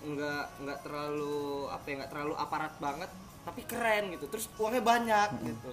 [0.00, 3.10] nggak nggak terlalu apa ya nggak terlalu aparat banget
[3.42, 4.28] tapi keren gitu.
[4.30, 5.72] Terus uangnya banyak gitu.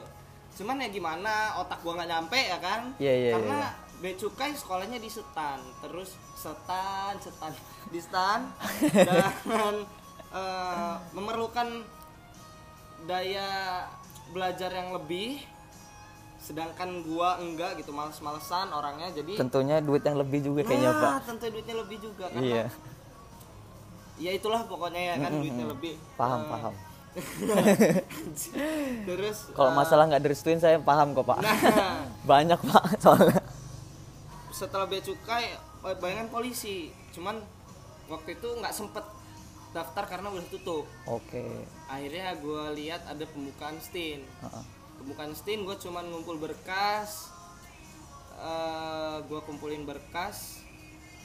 [0.58, 2.82] Cuman ya gimana otak gua nggak nyampe ya kan?
[2.98, 4.02] Iya, iya, karena iya.
[4.02, 5.60] bea cukai sekolahnya di setan.
[5.84, 7.52] Terus setan setan
[7.94, 8.42] di stan
[9.46, 9.76] dan
[10.34, 11.86] eh, memerlukan
[13.06, 13.86] daya
[14.30, 15.42] belajar yang lebih
[16.38, 21.10] sedangkan gua enggak gitu males-malesan orangnya jadi Tentunya duit yang lebih juga kayaknya Pak.
[21.10, 22.66] Nah, tentu duitnya lebih juga karena Iya.
[24.18, 26.74] ya itulah pokoknya ya kan duitnya lebih Paham Eh, paham.
[29.04, 31.40] terus Kalau eh, masalah nggak direstuin saya paham kok Pak.
[31.42, 31.58] nah
[32.30, 33.42] Banyak Pak soalnya.
[34.50, 37.38] setelah bea cukai eh, bayangan polisi cuman
[38.08, 39.06] waktu itu nggak sempet
[39.78, 41.46] daftar karena udah tutup Oke.
[41.88, 44.64] akhirnya gue lihat ada pembukaan stin Heeh.
[44.98, 47.30] pembukaan stin gue cuman ngumpul berkas
[48.36, 50.62] eh gue kumpulin berkas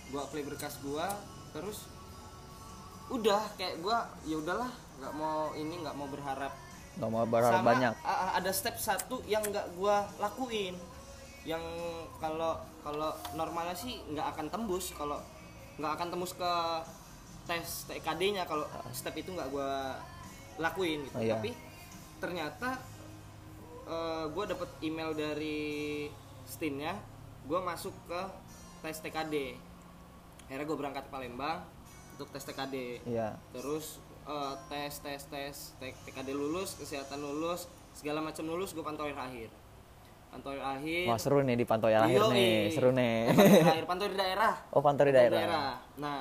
[0.08, 1.06] gue apply berkas gue
[1.50, 1.88] terus
[3.08, 6.52] udah kayak gue ya udahlah nggak mau ini nggak mau berharap
[6.92, 7.92] Nggak mau berharap Sama, banyak.
[8.04, 10.76] a- ada step satu yang nggak gue lakuin
[11.42, 11.64] yang
[12.16, 15.16] kalau kalau normalnya sih nggak akan tembus kalau
[15.76, 16.52] nggak akan tembus ke
[17.44, 19.70] tes TKD-nya kalau step itu nggak gue
[20.56, 21.34] lakuin gitu Oh, iya.
[21.34, 21.50] tapi
[22.18, 22.78] ternyata
[24.28, 26.06] gue dapet email dari
[26.44, 26.94] Stinnya
[27.42, 28.20] gue masuk ke
[28.80, 29.58] tes TKD
[30.44, 31.66] akhirnya gue berangkat ke Palembang
[32.12, 33.34] untuk tes TKD Iya.
[33.50, 39.50] terus eh, tes tes tes TKD lulus kesehatan lulus segala macam lulus gue pantauin akhir
[40.30, 42.72] pantauin akhir Wah seru nih di pantau yang akhir nih.
[42.72, 43.28] Seru nih.
[43.28, 45.76] pantauin akhir pantau di daerah Oh pantau di Pantau daerah.
[45.98, 46.20] nah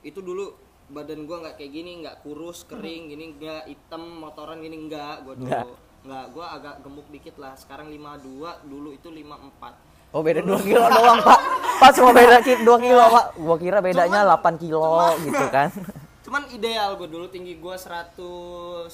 [0.00, 0.52] itu dulu
[0.88, 5.34] badan gue nggak kayak gini nggak kurus kering gini nggak hitam motoran gini nggak gue
[5.38, 5.66] dulu Nggak.
[6.00, 7.52] nggak gue agak gemuk dikit lah.
[7.54, 11.40] Sekarang 52 dulu itu 54 Oh beda 2 kilo doang pak.
[11.78, 13.24] Pas cuma beda 2 kilo pak.
[13.38, 14.82] Gua kira bedanya 8 kilo
[15.22, 15.70] gitu kan.
[16.26, 18.90] cuman ideal gue dulu tinggi gue 171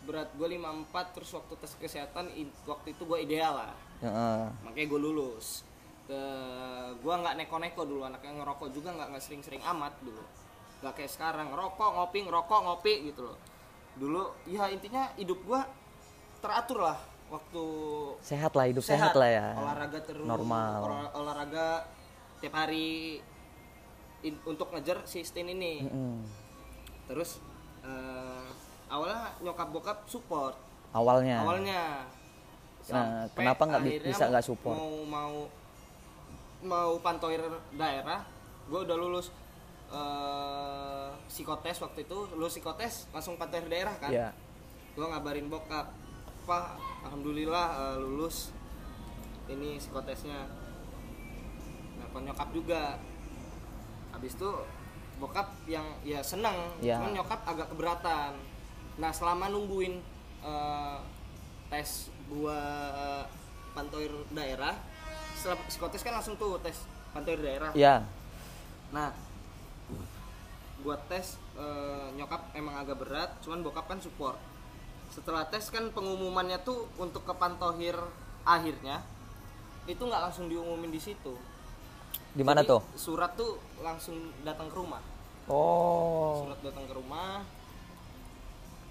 [0.00, 2.32] berat gue 54 terus waktu tes kesehatan
[2.64, 3.72] waktu itu gue ideal lah.
[4.00, 4.42] Heeh.
[4.64, 5.60] makanya gue lulus
[6.10, 6.22] ke
[6.98, 10.18] gue nggak neko-neko dulu anaknya ngerokok juga nggak nggak sering-sering amat dulu.
[10.82, 13.38] Nggak kayak sekarang ngerokok ngopi ngerokok ngopi gitu loh.
[13.94, 15.60] Dulu ya intinya hidup gue
[16.42, 16.98] teratur lah
[17.30, 17.64] waktu
[18.26, 19.46] Sehat lah hidup sehat, lah ya.
[19.54, 20.78] Olahraga terus Normal.
[20.82, 21.66] olah- olahraga
[22.42, 23.22] tiap hari
[24.26, 25.86] in- untuk ngejar si Stin ini.
[25.86, 26.26] Mm-mm.
[27.06, 27.42] terus
[27.82, 28.46] eh,
[28.90, 30.54] awalnya nyokap bokap support.
[30.90, 31.42] Awalnya.
[31.46, 31.82] Awalnya.
[32.90, 34.74] Nah, kenapa nggak bisa nggak support?
[34.74, 35.34] mau mau
[36.60, 37.40] mau pantauin
[37.74, 38.24] daerah
[38.70, 39.32] gue udah lulus
[39.90, 42.18] eh psikotes waktu itu.
[42.38, 44.10] Lulus psikotes langsung pantauin daerah kan?
[44.10, 44.30] Iya.
[44.94, 45.90] Gue ngabarin bokap
[46.46, 48.54] pak alhamdulillah eh, lulus
[49.50, 50.46] ini psikotesnya.
[51.98, 52.98] Nelfon nyokap juga.
[54.14, 54.50] Habis itu
[55.20, 56.96] bokap yang ya seneng Ya.
[56.98, 58.32] cuman nyokap agak keberatan.
[59.02, 59.98] Nah selama nungguin
[60.46, 60.98] eh,
[61.70, 62.58] tes gua
[62.94, 63.24] eh,
[63.74, 64.74] pantoir daerah
[65.40, 66.84] setelah psikotes kan langsung tuh tes
[67.16, 68.04] pantoir daerah Iya
[68.90, 69.14] Nah,
[70.82, 74.34] gua tes eh, nyokap emang agak berat, cuman bokap kan support.
[75.14, 77.94] Setelah tes kan pengumumannya tuh untuk ke pantohir
[78.42, 79.02] akhirnya
[79.86, 81.38] itu nggak langsung diumumin di situ.
[82.34, 82.82] Di mana tuh?
[82.94, 85.02] Surat tuh langsung datang ke rumah.
[85.46, 87.42] Oh Surat datang ke rumah.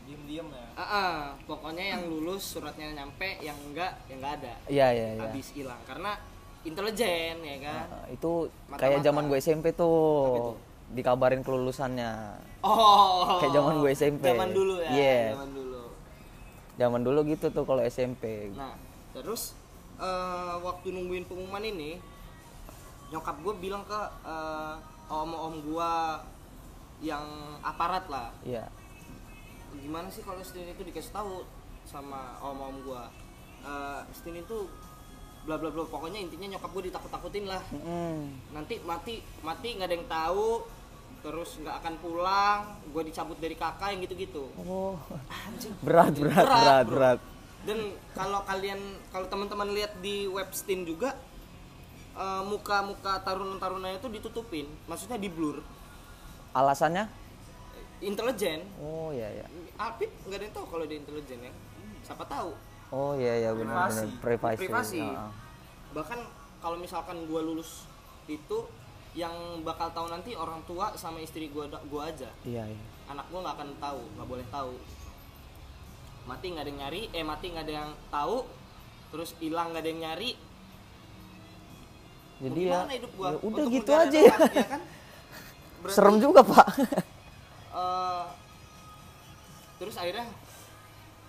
[0.09, 4.53] diem-diem ya Ah, ah, pokoknya yang lulus suratnya nyampe, yang enggak ya enggak ada.
[4.65, 5.21] Iya iya iya.
[5.21, 6.17] Habis hilang karena
[6.63, 7.85] intelijen ya kan.
[7.87, 8.31] Nah, itu
[8.67, 8.81] Mata-mata.
[8.81, 9.97] kayak zaman gue SMP tuh
[10.91, 12.35] dikabarin kelulusannya.
[12.59, 13.39] Oh.
[13.39, 14.23] Kayak zaman gue SMP.
[14.25, 14.89] Zaman dulu ya.
[14.91, 15.19] Iya.
[15.33, 15.81] Zaman dulu.
[16.75, 18.51] Zaman dulu gitu tuh kalau SMP.
[18.53, 18.75] Nah,
[19.11, 19.55] terus
[19.95, 21.99] eh, waktu nungguin pengumuman ini
[23.09, 24.75] nyokap gue bilang ke eh,
[25.09, 25.91] om-om gue
[26.99, 27.23] yang
[27.63, 28.67] aparat lah Iya.
[29.71, 31.47] gimana sih kalau Stin itu dikasih tahu
[31.87, 33.03] sama om-om gue
[33.63, 34.67] uh, Stin itu
[35.49, 38.29] bla bla bla pokoknya intinya nyokap gue ditakut-takutin lah Mm-mm.
[38.53, 40.61] nanti mati mati nggak ada yang tahu
[41.19, 44.93] terus nggak akan pulang gue dicabut dari kakak yang gitu-gitu Oh.
[45.27, 45.73] Anjing.
[45.81, 46.93] Berat berat berat bro.
[46.93, 47.19] berat.
[47.59, 47.79] dan
[48.13, 48.77] kalau kalian
[49.09, 51.17] kalau teman-teman lihat di web Steam juga
[52.13, 55.65] eh, muka-muka taruna-tarunanya itu ditutupin maksudnya di blur
[56.51, 57.09] Alasannya?
[57.99, 59.45] intelijen Oh iya iya.
[59.75, 61.51] Alpit nggak ada yang tahu kalau dia intelijen ya
[61.99, 62.53] siapa tahu
[62.91, 64.59] Oh iya iya benar benar privasi.
[64.59, 65.29] privasi Ah.
[65.91, 66.19] bahkan
[66.57, 67.85] kalau misalkan gua lulus
[68.25, 68.65] itu
[69.11, 72.81] yang bakal tahu nanti orang tua sama istri gua gua aja Iya iya.
[73.07, 74.73] anak gua nggak akan tahu nggak boleh tahu
[76.25, 78.37] mati nggak ada yang nyari eh mati nggak ada yang tahu
[79.09, 80.31] terus hilang nggak ada yang nyari
[82.39, 84.35] Jadi ya, hidup gua ya udah Untuk gitu aja ya.
[84.47, 84.81] ya kan
[85.79, 86.67] Berarti, Serem juga pak.
[87.71, 88.25] eh,
[89.77, 90.27] terus akhirnya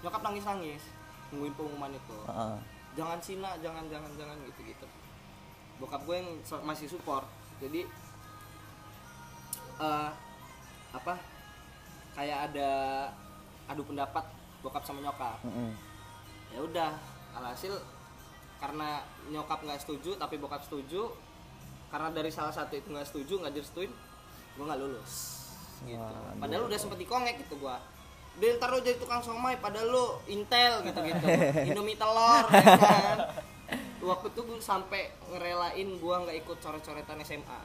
[0.00, 0.82] nyokap nangis nangis
[1.30, 2.56] nungguin pengumuman itu Heeh.
[2.98, 4.86] jangan Cina jangan jangan jangan gitu gitu
[5.80, 6.28] bokap gue yang
[6.66, 7.24] masih support
[7.62, 7.86] jadi
[9.80, 10.10] eh
[10.90, 11.14] apa
[12.12, 12.70] kayak ada
[13.70, 14.24] adu pendapat
[14.60, 15.72] bokap sama nyokap Mm-mm.
[16.52, 16.90] ya udah
[17.38, 17.78] alhasil
[18.60, 21.14] karena nyokap nggak setuju tapi bokap setuju
[21.88, 23.88] karena dari salah satu itu nggak setuju nggak direstuin
[24.58, 25.40] gue nggak lulus
[25.86, 26.36] gitu Waduh.
[26.42, 27.80] padahal udah sempet dikongek gitu gua
[28.36, 31.26] dia ntar lu jadi tukang somai padahal lu intel gitu gitu
[31.68, 33.18] indomie telur ya kan
[34.00, 37.60] waktu itu gue sampai ngerelain gua nggak ikut coret-coretan SMA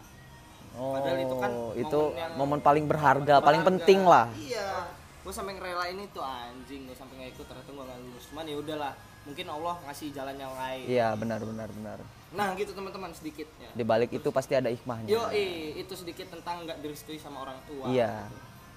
[0.76, 2.00] Oh, Padahal itu kan itu
[2.36, 3.80] momen paling berharga, paling Berharga.
[3.80, 4.28] penting lah.
[4.36, 4.92] iya
[5.24, 8.56] gue sampai ngerelain itu anjing gue sampai nggak ikut ternyata gue nggak lulus cuman ya
[8.60, 11.98] udahlah mungkin Allah ngasih jalan yang lain Iya benar benar benar.
[12.30, 15.08] nah gitu teman-teman sedikitnya Di balik itu pasti ada hikmahnya.
[15.08, 15.32] yo
[15.74, 18.28] itu sedikit tentang nggak direstui sama orang tua Iya.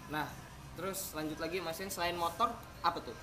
[0.08, 0.30] nah
[0.78, 2.54] terus lanjut lagi mas Yan, selain motor
[2.86, 3.16] apa tuh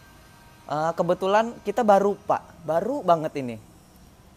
[0.65, 3.61] Eh, kebetulan kita baru pak, baru banget ini.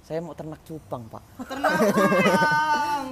[0.05, 1.25] Saya mau ternak cupang pak.
[1.49, 3.05] ternak cupang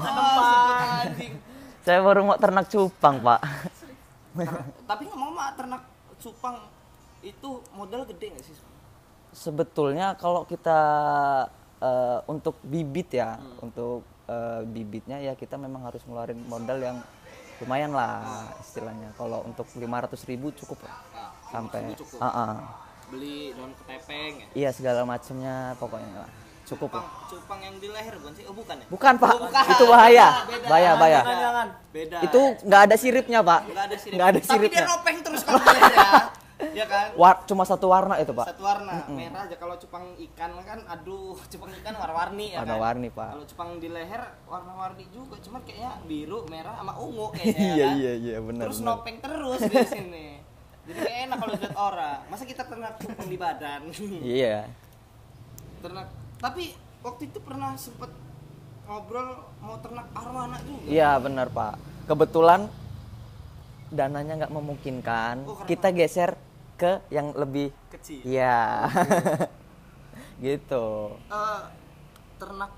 [0.00, 1.04] oh,
[1.84, 3.40] Saya baru mau ternak cupang pak.
[4.32, 5.82] Ter- tapi ngomong-ngomong ternak
[6.16, 6.56] cupang
[7.20, 8.56] itu modal gede nggak sih
[9.36, 10.80] Sebetulnya kalau kita
[11.84, 16.96] eh, untuk bibit ya, untuk eh, bibitnya ya kita memang harus ngeluarin modal yang
[17.58, 18.22] lumayan lah
[18.58, 19.12] istilahnya.
[19.14, 19.84] Kalau untuk 500.000
[20.26, 20.96] ribu cukup lah.
[21.48, 22.18] Sampai, cukup.
[22.18, 22.52] Ah, ah.
[23.04, 26.30] beli daun ketepeng ya iya segala macamnya pokoknya lah.
[26.64, 27.28] Cukup cupang lah.
[27.28, 29.64] cupang yang di leher bukan sih oh bukan ya Bukan pak, Oh, bukan.
[29.68, 31.20] itu bahaya, Beda, bahaya, bahaya.
[31.20, 31.62] beda.
[31.92, 34.84] beda Itu nggak ada siripnya pak, nggak ada sirip nggak ada tapi dia siripnya.
[34.88, 35.54] ropeng terus ya
[36.72, 38.46] ya kan War, cuma satu warna itu pak.
[38.46, 43.08] satu warna merah aja kalau cupang ikan kan aduh cupang ikan warna-warni ya kan Warna-warni
[43.10, 43.30] pak.
[43.30, 47.94] kalau cupang di leher warna-warni juga cuma kayaknya biru merah sama ungu kayaknya Iya kan?
[47.96, 48.88] iya iya benar terus benar.
[48.94, 50.26] nopeng terus di sini
[50.84, 53.80] jadi kayak enak kalau lihat orang masa kita ternak cupang di badan
[54.20, 54.56] Iya.
[55.78, 56.64] ternak tapi
[57.00, 58.08] waktu itu pernah sempet
[58.84, 61.80] ngobrol mau ternak arwana juga Iya benar pak.
[62.04, 62.68] Kebetulan
[63.88, 66.36] dananya nggak memungkinkan, Oh, kita geser
[66.74, 67.70] ke yang lebih.
[67.88, 68.90] kecil Iya.
[70.44, 71.14] gitu.
[71.24, 71.62] Eh,
[72.36, 72.72] ternak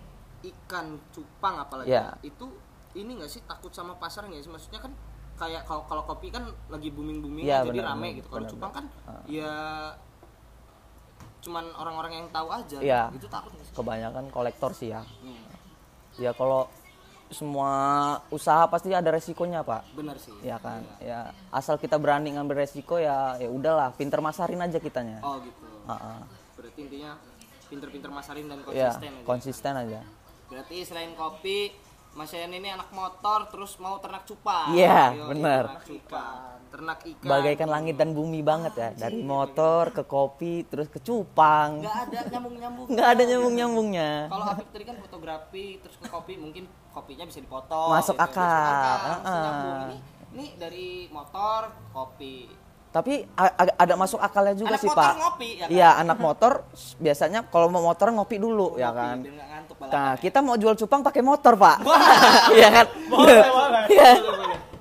[0.44, 2.14] ikan cupang apalagi Ya.
[2.22, 2.46] itu
[2.94, 4.92] ini nggak sih takut sama pasar nggak sih maksudnya kan
[5.34, 8.72] kayak kalau kalau kopi kan lagi booming booming Ya, jadi benar, rame gitu kalau cupang
[8.72, 8.84] kan.
[9.04, 9.20] Ah.
[9.26, 9.52] ya
[11.38, 13.02] cuman orang-orang yang tahu aja Iya.
[13.10, 13.16] gitu.
[13.16, 15.02] itu takut nggak sih Kebanyakan kolektor sih ya.
[15.02, 15.44] Hmm,
[16.16, 16.64] Ya kalau
[17.28, 17.70] semua
[18.28, 19.82] usaha pasti ada resikonya pak.
[19.92, 20.86] benar sih Ya kan.
[20.98, 25.18] Ya asal kita berani ngambil resiko ya ya udahlah, pinter masarin aja kitanya.
[25.20, 26.20] oh gitu Ah, ah.
[26.54, 27.14] berarti intinya
[27.66, 30.00] pinter-pinter masarin dan Ya konsisten aja konsisten aja.
[30.46, 31.74] berarti selain kopi
[32.16, 35.62] Mas Yan ini anak motor terus mau ternak cupang Iya, Yoi, benar.
[35.68, 38.88] ternak cupang ternak ikan Bagaikan langit dan bumi banget ya.
[38.96, 41.84] Dari motor ke kopi terus ke cupang.
[41.84, 46.08] nggak ada nyambung nyambung nggak ada nyambung nyambungnya kalau Afif tadi kan fotografi terus ke
[46.08, 48.24] kopi mungkin kopinya bisa dipotong Masuk gitu.
[48.26, 48.96] akal.
[48.96, 49.36] Masuk ah.
[49.44, 49.76] nyambung.
[49.76, 49.96] ini
[50.32, 51.60] ini dari motor
[51.92, 52.48] kopi
[52.86, 53.28] tapi
[53.76, 55.68] ada masuk akalnya juga Anak sih motor pak ngopi, ya kan?
[55.68, 56.52] iya anak motor
[56.96, 59.16] biasanya kalau mau motor ngopi dulu ya Kopi, kan
[59.76, 61.76] ngantuk nah kita mau jual cupang pakai motor pak
[62.56, 63.82] iya kan Boleh, boleh.
[63.92, 64.10] Iya.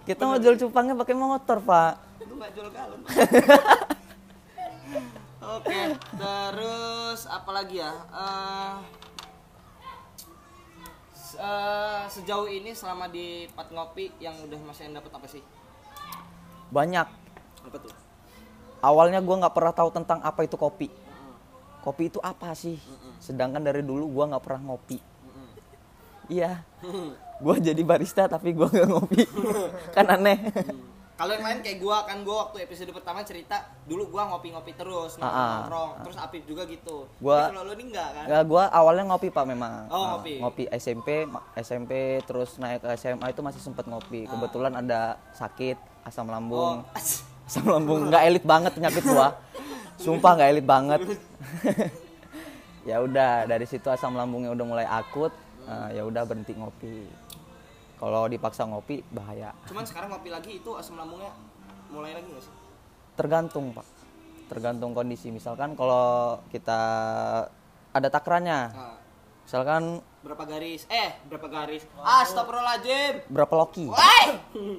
[0.06, 1.92] kita mau jual cupangnya pakai motor pak
[2.26, 3.00] lu nggak jual galon.
[5.46, 5.78] Oke,
[6.18, 7.94] terus apa lagi ya?
[8.12, 8.76] Eh,
[11.38, 15.40] eh, sejauh ini selama di Pat Ngopi yang udah Mas dapat apa sih?
[16.66, 17.08] banyak
[17.62, 17.94] Apa tuh?
[18.82, 20.90] awalnya gua nggak pernah tahu tentang apa itu kopi
[21.86, 22.82] kopi itu apa sih?
[23.18, 24.98] Sedangkan dari dulu gua nggak pernah ngopi.
[26.26, 26.66] Iya.
[27.38, 29.22] Gua jadi barista tapi gua nggak ngopi.
[29.96, 30.40] Kan aneh.
[31.16, 35.16] Kalau yang lain kayak gua kan gua waktu episode pertama cerita dulu gua ngopi-ngopi terus
[35.16, 35.32] Ah, ah.
[35.64, 37.08] nongkrong terus Apip juga gitu.
[37.18, 38.26] Gua- Tapi kalau lu ini enggak kan?
[38.28, 39.88] Nggak, gua awalnya ngopi pak memang.
[39.88, 40.68] Oh, Ah, ngopi.
[40.70, 44.28] SMP ma- SMP terus naik ke SMA itu masih sempet ngopi.
[44.28, 46.76] Kebetulan ada sakit asam Oh, lambung
[47.48, 49.40] asam lambung nggak elit banget penyakit gua
[50.00, 51.00] sumpah nggak elit banget.
[52.86, 55.34] Ya udah dari situ asam lambungnya udah mulai akut
[55.66, 57.10] ah, ya udah berhenti ngopi.
[57.98, 59.58] Kalau dipaksa ngopi bahaya.
[59.66, 61.34] Cuman sekarang ngopi lagi itu asam lambungnya
[61.90, 62.54] mulai lagi nggak sih?
[63.18, 63.88] tergantung pak.
[64.52, 65.34] Tergantung kondisi.
[65.34, 66.80] Misalkan kalau kita
[67.90, 69.00] ada takrannya Nah,
[69.48, 70.90] misalkan berapa garis?
[70.90, 71.86] Eh, berapa garis?
[72.02, 73.30] Astagfirullahaladzim.
[73.30, 73.86] berapa loki!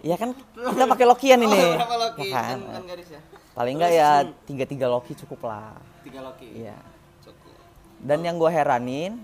[0.03, 1.55] Iya kan kita pakai lokian ini.
[1.63, 2.27] Oh, berapa loki?
[2.27, 2.59] Ya kan?
[2.59, 3.21] Bukan, bukan garis ya?
[3.55, 4.11] Paling enggak ya
[4.43, 5.79] tiga tiga loki cukup lah.
[6.03, 6.51] Tiga loki.
[6.51, 6.75] Iya.
[7.23, 7.55] Cukup.
[8.03, 9.23] Dan yang gue heranin,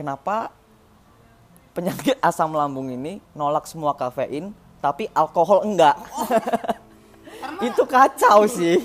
[0.00, 0.48] kenapa
[1.76, 6.00] penyakit asam lambung ini nolak semua kafein, tapi alkohol enggak?
[7.68, 8.80] Itu kacau sih.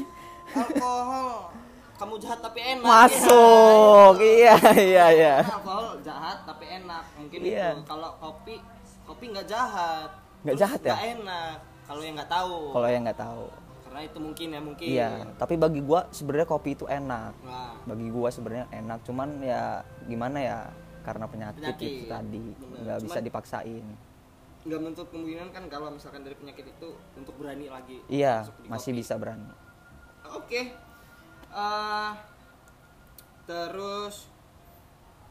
[0.51, 1.48] Alkohol
[1.99, 2.85] kamu jahat tapi enak.
[2.87, 5.35] Masuk, iya iya iya.
[5.43, 7.03] Karena alkohol jahat tapi enak.
[7.19, 7.67] Mungkin Iya.
[7.75, 7.83] itu.
[7.83, 8.55] Kalau kopi,
[9.03, 10.09] kopi nggak jahat.
[10.41, 10.95] Nggak jahat ya?
[10.95, 11.57] nggak enak.
[11.83, 12.57] Kalau yang nggak tahu.
[12.71, 13.45] Kalau yang nggak tahu.
[13.83, 14.87] Karena itu mungkin ya mungkin.
[14.87, 17.33] Iya, tapi bagi gua sebenarnya kopi itu enak.
[17.41, 20.59] Nah, Bagi gua sebenarnya enak, cuman ya gimana ya?
[21.01, 21.89] Karena penyakit, Penyakit.
[21.89, 22.43] itu tadi
[22.79, 23.85] nggak bisa dipaksain.
[24.59, 28.03] nggak menutup kemungkinan kan kalau misalkan dari penyakit itu untuk berani lagi.
[28.07, 28.99] Iya, masih kopi.
[29.01, 29.47] bisa berani.
[30.29, 30.88] Oke.
[31.49, 32.11] Eh,
[33.49, 34.29] terus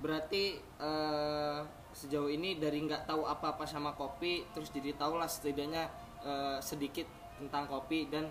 [0.02, 1.60] berarti eh,
[1.94, 5.86] sejauh ini dari nggak tahu apa-apa sama kopi terus jadi tahu lah setidaknya
[6.22, 7.06] eh, sedikit
[7.38, 8.26] tentang kopi dan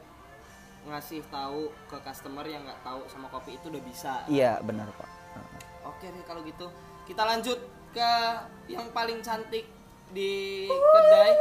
[0.87, 4.13] ngasih tahu ke customer yang nggak tahu sama kopi itu udah bisa.
[4.31, 5.09] Iya, benar, Pak.
[5.83, 6.67] Oke deh kalau gitu
[7.07, 7.59] kita lanjut
[7.95, 8.11] ke
[8.67, 9.67] yang paling cantik
[10.11, 11.31] di kedai.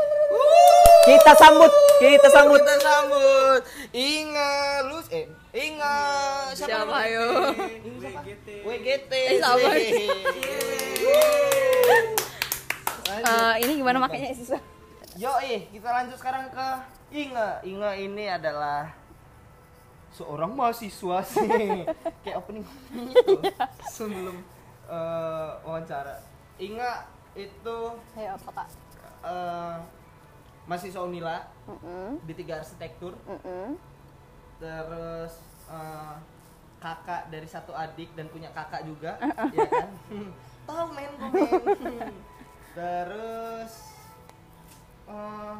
[1.06, 1.70] Kita sambut,
[2.02, 2.58] kita sambut.
[2.58, 3.60] Kita sambut.
[3.94, 4.52] Inga
[4.90, 5.96] lu eh Inga
[6.52, 7.06] Siapa, namanya?
[7.08, 7.26] yo?
[8.02, 8.20] Siapa?
[8.66, 9.12] WGT.
[9.14, 9.72] Eh, sabar.
[13.06, 13.30] Lanjut.
[13.30, 14.58] Eh, ini gimana makanya sih?
[15.16, 16.68] Yo, eh, kita lanjut sekarang ke
[17.14, 17.62] Inga.
[17.62, 18.92] Inga ini adalah
[20.12, 21.86] seorang mahasiswa sih.
[22.26, 22.66] Kayak opening
[23.14, 23.40] gitu.
[23.96, 24.36] Sebelum
[24.90, 26.20] eh, wawancara.
[26.60, 27.78] Inga itu
[28.16, 28.68] Ayo apa kak?
[29.22, 29.76] eh,
[30.64, 31.36] mahasiswa Unila
[31.68, 33.12] Mm-mm, di tiga arsitektur.
[33.22, 33.76] mm-mm.
[34.56, 35.34] Terus
[35.68, 36.14] eh,
[36.76, 39.20] kakak dari satu adik dan punya kakak juga,
[39.56, 39.88] ya kan?
[40.66, 41.12] Tahu men.
[42.76, 43.72] Terus
[45.06, 45.56] eh,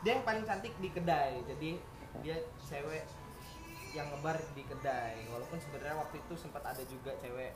[0.00, 1.70] dia yang paling cantik di kedai, jadi
[2.20, 3.04] dia cewek
[3.92, 5.28] yang ngebar di kedai.
[5.28, 7.52] Walaupun sebenarnya waktu itu sempat ada juga cewek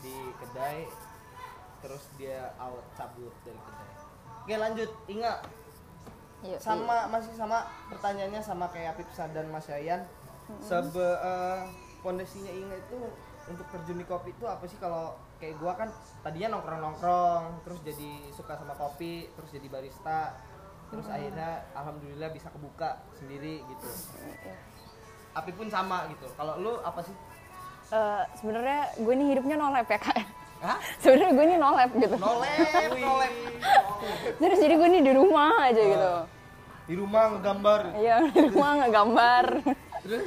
[0.00, 0.88] di kedai,
[1.80, 3.92] terus dia out cabut dari kedai.
[4.44, 5.32] Oke lanjut, Inga
[6.40, 10.08] Yuk, sama masih sama pertanyaannya sama kayak Apip Sa dan Mas Yayan.
[10.64, 11.60] Sebe eh,
[12.00, 12.98] pondasinya Inga itu
[13.44, 14.80] untuk terjun di kopi itu apa sih?
[14.80, 15.92] Kalau kayak gua kan
[16.24, 20.36] tadinya nongkrong nongkrong terus jadi suka sama kopi terus jadi barista
[20.92, 23.88] terus akhirnya alhamdulillah bisa kebuka sendiri gitu.
[25.36, 26.24] Apip pun sama gitu.
[26.34, 27.14] Kalau lu apa sih?
[27.90, 30.39] Eh, sebenarnya gue ini hidupnya no lab ya kak.
[30.60, 30.76] Hah?
[30.98, 32.16] sebenarnya gue ini no lab gitu.
[32.16, 33.32] nolep nolep
[34.40, 36.12] Terus jadi gue ini di rumah aja gitu.
[36.84, 39.44] di rumah ngegambar Iya di rumah ngegambar.
[40.00, 40.24] terus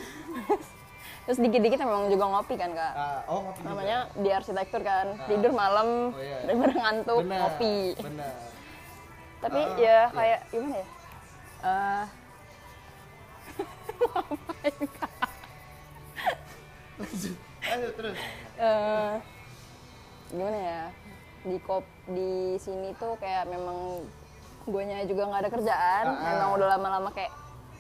[1.24, 2.94] Terus dikit-dikit memang juga ngopi kan kak.
[2.94, 3.70] ah, oh ngopi juga.
[3.70, 6.44] Namanya di arsitektur kan tidur malam Oh, iya.
[6.44, 7.78] daripada ngantuk benar ngopi.
[7.96, 8.34] benar
[9.40, 10.00] Tapi Ah, ya iya.
[10.10, 10.88] kayak gimana ya?
[11.64, 12.04] Eh,
[17.66, 18.18] Ayo terus
[18.56, 19.14] eh
[20.34, 20.82] gimana ya
[21.44, 24.02] di kop di sini tuh kayak memang
[24.66, 26.24] guanya juga nggak ada kerjaan Ah, ah.
[26.26, 27.30] memang udah lama-lama kayak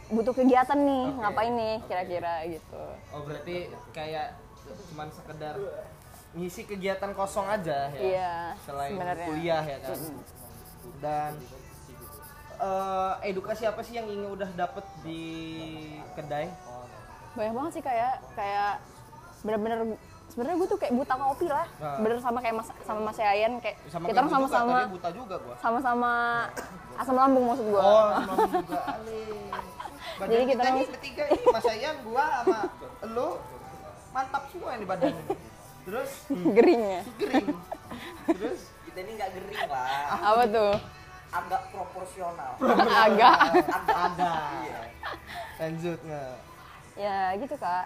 [0.10, 1.18] butuh kegiatan nih Oke.
[1.18, 3.56] ngapain nih kira-kira gitu Oh berarti
[3.89, 4.36] kayak
[4.89, 5.56] cuman sekedar
[6.34, 7.99] ngisi kegiatan kosong aja ya.
[7.99, 9.28] Iya, Selain sebenarnya.
[9.28, 9.99] kuliah ya kan.
[10.97, 11.32] Dan
[12.60, 15.22] eh, edukasi apa sih yang ingin udah dapet di
[16.14, 16.49] kedai?
[17.34, 18.78] banyak banget sih kayak kayak
[19.41, 19.97] bener-bener
[20.34, 21.98] sebenarnya gue tuh kayak buta kopi lah Ah.
[22.00, 25.36] bener sama kayak mas, sama Mas Yayan kayak Sama kita kayak orang sama-sama buta juga
[25.38, 25.56] gua.
[25.56, 26.12] sama-sama
[26.96, 28.10] asam lambung maksud gue Oh,
[28.50, 28.80] juga.
[28.90, 29.22] Ale.
[30.24, 32.60] Jadi kita kita nih bertiga ini Mas Ayang, gua sama
[33.08, 33.28] lu
[34.12, 35.14] mantap semua ini badan.
[35.84, 37.02] Terus Geringnya.
[37.16, 37.48] gering.
[38.28, 40.74] Terus Kita ini nggak gering lah, Apa tuh?
[41.30, 42.52] agak proporsional.
[42.96, 43.38] Agak.
[43.90, 44.34] ada.
[45.56, 46.34] Lanjut nggak?
[46.94, 47.86] Ya gitu kak.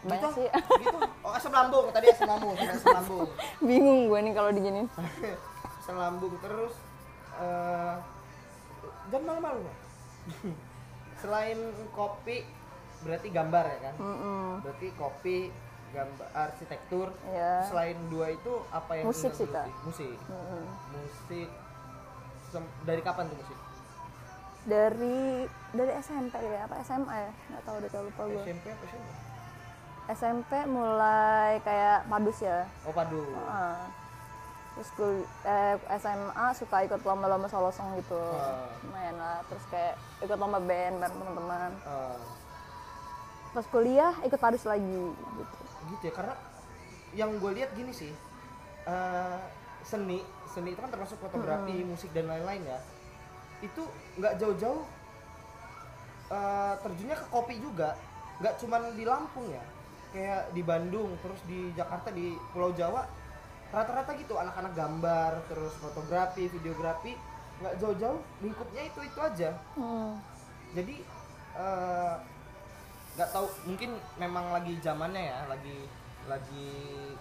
[0.00, 0.36] Banyak Gitu?
[0.36, 0.46] sih.
[0.80, 0.98] Gitu.
[1.20, 3.28] Oh asam lambung tadi asam lambung, tadi asam lambung.
[3.68, 4.86] Bingung gue nih kalau diginin.
[5.80, 6.72] asam lambung terus
[7.36, 7.94] eh
[9.08, 9.60] jangan malu-malu.
[11.20, 11.58] Selain
[11.90, 12.48] kopi
[13.00, 13.94] berarti gambar ya kan?
[13.96, 14.60] Mm-mm.
[14.60, 15.38] Berarti kopi,
[15.90, 17.08] gambar, arsitektur.
[17.26, 17.64] Iya.
[17.66, 19.68] Selain dua itu apa yang Musik sih, Kak.
[19.84, 20.16] Musik.
[20.28, 20.64] Mm-mm.
[20.92, 21.48] Musik.
[22.48, 23.58] Sem- dari kapan tuh musik?
[24.60, 27.32] Dari dari SMP ya apa SMA ya?
[27.48, 28.42] Nggak tahu kalau lupa gue.
[28.42, 29.08] SMP apa SMP?
[30.10, 32.66] SMP mulai kayak padus ya.
[32.82, 33.22] Oh padu.
[33.46, 33.86] Ah.
[34.74, 35.12] Terus gue
[35.46, 38.18] eh, SMA suka ikut lomba-lomba solo song gitu.
[38.18, 38.66] Ah.
[38.82, 39.38] Lumayan lah.
[39.46, 41.70] Terus kayak ikut lomba band bareng teman-teman.
[41.86, 42.18] Eh,
[43.50, 45.56] Pas kuliah ikut padus lagi gitu.
[45.90, 46.34] gitu ya karena
[47.18, 48.14] yang gue lihat gini sih
[48.86, 49.38] eh,
[49.82, 52.78] seni seni itu kan termasuk fotografi musik dan lain-lain ya
[53.58, 53.82] itu
[54.22, 54.86] nggak jauh-jauh
[56.30, 57.98] eh, terjunnya ke kopi juga
[58.38, 59.64] nggak cuman di Lampung ya
[60.10, 63.06] kayak di Bandung terus di Jakarta di Pulau Jawa
[63.70, 67.14] rata-rata gitu anak-anak gambar terus fotografi videografi
[67.60, 70.18] nggak jauh-jauh lingkupnya itu itu aja Hmm.
[70.72, 70.96] jadi
[71.54, 72.14] eh,
[73.14, 75.86] nggak tahu mungkin memang lagi zamannya ya lagi
[76.26, 76.68] lagi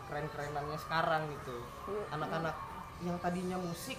[0.05, 2.03] keren-kerenannya sekarang gitu Iya.
[2.13, 2.55] anak-anak
[2.99, 3.97] yang tadinya musik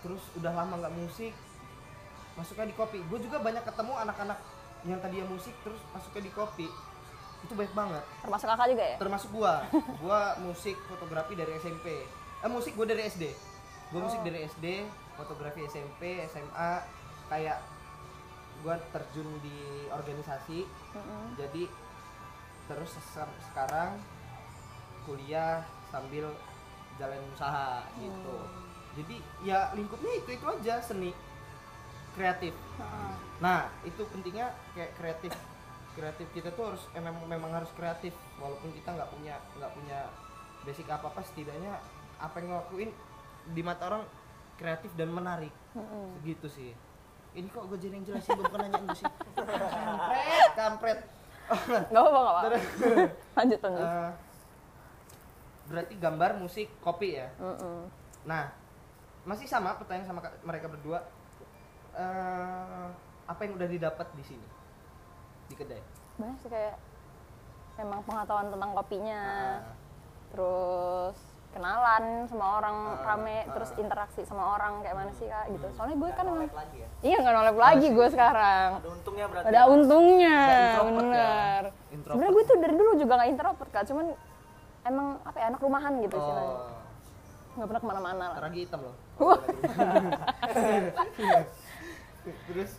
[0.00, 1.34] terus udah lama nggak musik
[2.34, 4.38] masuknya di kopi gue juga banyak ketemu anak-anak
[4.86, 6.66] yang tadinya musik terus masuknya di kopi
[7.38, 8.04] itu baik banget.
[8.20, 8.96] Termasuk kakak juga ya?
[8.98, 9.54] termasuk gua.
[10.02, 11.86] Gua musik fotografi dari SMP
[12.38, 13.24] eh musik gua dari SD
[13.88, 14.84] gua musik dari SD
[15.16, 16.70] fotografi SMP SMA
[17.26, 17.58] kayak
[18.60, 19.58] gua terjun di
[19.88, 20.66] organisasi.
[20.66, 21.24] Mm-mm.
[21.34, 21.64] jadi
[22.68, 23.96] terus se- sekarang
[25.02, 26.28] kuliah sambil
[27.00, 28.36] jalan usaha gitu.
[28.98, 31.14] Jadi ya lingkupnya itu itu aja seni
[32.12, 32.52] kreatif.
[32.76, 33.12] Heeh.
[33.38, 35.32] Nah, itu pentingnya kayak kreatif.
[35.98, 39.98] Kreatif kita tuh harus eh, memang memang harus kreatif walaupun kita nggak punya nggak punya
[40.62, 41.74] basic apa-apa setidaknya
[42.18, 42.90] apa yang ngelakuin
[43.50, 44.02] di mata orang
[44.54, 45.50] kreatif dan menarik.
[45.74, 46.18] Mm-mm.
[46.18, 46.70] Segitu sih.
[47.34, 49.06] Ini kok gue jadi yang jelasin gue bukan nanya lu sih.
[50.54, 50.98] Kampret,
[51.46, 51.84] kampret.
[51.88, 52.58] Gak apa-apa, gak apa-apa.
[53.38, 53.86] lanjut, lanjut.
[53.86, 54.10] Eh,
[55.68, 57.28] berarti gambar, musik, kopi ya.
[57.38, 57.86] Mm-mm.
[58.26, 58.50] Nah,
[59.22, 61.02] masih sama pertanyaan sama ka- mereka berdua.
[61.94, 62.86] Eh,
[63.28, 64.46] apa yang udah didapat di sini
[65.48, 65.80] di kedai?
[66.16, 66.74] Banyak sih kayak
[67.76, 69.22] memang pengetahuan tentang kopinya.
[69.22, 69.60] Ah.
[70.28, 71.16] Terus
[71.48, 73.42] kenalan sama orang Ah, rame, ah.
[73.50, 75.64] terus interaksi sama orang kayak mana sih kak gitu.
[75.72, 76.86] Soalnya gue kan emang lagi ya.
[77.00, 78.68] iya nggak nolep lagi gue sekarang.
[78.76, 79.46] Ada untungnya berarti.
[79.48, 80.98] Ada untungnya, Nggak introvert ya?
[81.00, 81.62] bener.
[81.88, 82.12] Introvert.
[82.12, 84.06] Sebenarnya gue tuh dari dulu juga nggak introvert kak, cuman
[84.84, 86.54] emang apa ya anak rumahan gitu istilahnya.
[86.54, 86.76] Oh,
[87.50, 88.36] Nggak pernah ke mana-mana lah.
[88.36, 88.94] teragi hitam loh.
[92.46, 92.70] Terus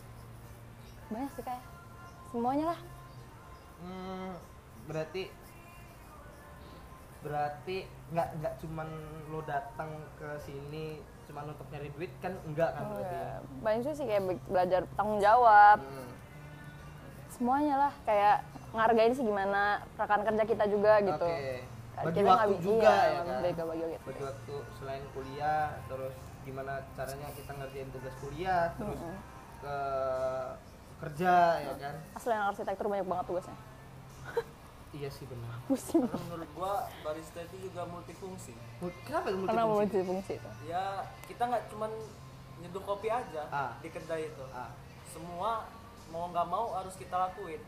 [1.09, 1.63] Banyak sih kayak
[2.30, 2.80] semuanya lah.
[3.80, 4.32] hmm,
[4.86, 5.23] berarti
[7.19, 7.77] berarti
[8.09, 8.88] nggak nggak cuman
[9.27, 13.03] lo datang ke sini cuman untuk nyari duit kan enggak kan berarti.
[13.11, 13.39] Enggak.
[13.59, 16.09] Banyak sih kayak be- belajar tanggung jawab, Hmm.
[17.30, 18.38] semuanya lah kayak
[18.71, 19.61] ngargain sih gimana
[19.93, 21.27] rekan kerja kita juga gitu.
[21.27, 21.53] Oke.
[21.91, 23.39] Kan Bagi kita waktu juga iya, ya kan.
[23.43, 24.07] bagi bagi waktu.
[24.07, 29.01] bagi waktu selain kuliah terus gimana caranya kita ngerjain tugas kuliah terus
[29.59, 29.77] ke
[30.99, 33.57] kerja ya kan Asli yang arsitektur banyak banget tugasnya.
[34.97, 36.03] iya sih benar Pusing.
[36.03, 38.51] Karena menurut gua barista itu juga multifungsi.
[38.77, 39.95] Mul- kenapa itu Karena multifungsi?
[40.03, 40.49] multifungsi itu.
[40.67, 40.83] Ya
[41.25, 41.91] kita nggak cuman
[42.59, 43.71] nyeduh kopi aja Ah.
[43.79, 44.43] di kedai itu.
[44.49, 44.71] Ah,
[45.07, 45.65] Semua
[46.07, 47.61] mau nggak mau harus kita lakuin.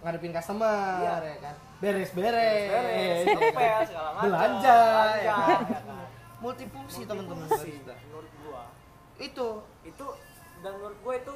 [0.00, 1.16] ngadepin customer Iya.
[1.20, 4.24] ya kan beres-beres Beres, ngepel segala macam.
[4.24, 4.78] belanja belanja,
[5.20, 5.60] ya kan?
[5.60, 6.06] ya kan?
[6.40, 7.94] multifungsi teman-teman Multifungsi, barista.
[8.02, 8.62] menurut gua.
[9.18, 9.46] itu
[9.82, 10.06] Itu
[10.58, 11.34] dan menurut gua itu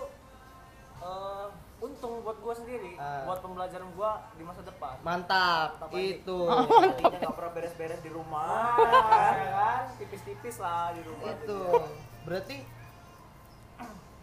[1.05, 1.47] eh,
[1.79, 3.25] untung buat gua sendiri, Ah.
[3.25, 4.97] buat pembelajaran gua di masa depan.
[5.01, 6.01] mantap Mantap aja.
[6.01, 6.39] itu
[6.97, 8.73] Tadinya nggak pernah beres-beres di rumah.
[8.75, 9.83] Ah, ya kan?
[9.97, 11.29] Tipis-tipis lah di rumah.
[11.31, 11.61] itu
[12.25, 12.57] berarti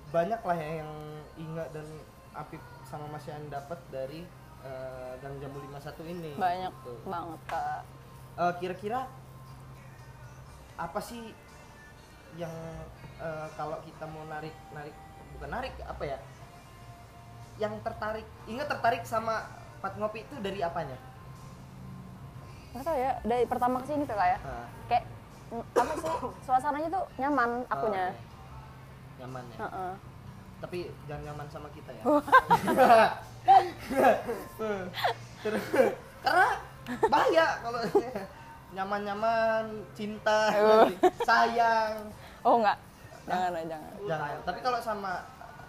[0.09, 0.91] banyak lah ya yang
[1.38, 1.88] Inga dan
[2.34, 4.25] Apip sama Mas Yan dapat dari
[4.61, 6.93] eh, Gang Jambu 51 ini Banyak gitu.
[7.05, 7.82] banget kak.
[8.36, 9.05] Eh, kira-kira
[10.75, 11.29] apa sih
[12.34, 12.51] yang
[13.17, 14.95] eh, kalau kita mau narik narik
[15.32, 16.17] bukan narik apa ya
[17.62, 19.45] yang tertarik Inga tertarik sama
[19.78, 20.97] Pat Ngopi itu dari apanya
[22.72, 24.38] Nggak tahu ya, dari pertama ke sini tuh kak ya.
[24.41, 25.03] Ah, Kayak
[25.76, 28.05] apa sih suasananya tuh nyaman akunya.
[28.07, 28.16] oh,
[29.20, 29.93] nyaman ya Heeh.
[30.57, 32.03] tapi jangan nyaman sama kita ya
[35.41, 35.64] Terus,
[36.22, 36.47] karena
[37.07, 37.82] bahaya kalau
[38.76, 40.39] nyaman-nyaman cinta
[41.28, 42.07] sayang
[42.41, 42.78] Oh enggak.
[43.22, 43.91] Jangan lah, jangan.
[44.07, 45.14] jangan tapi kalau sama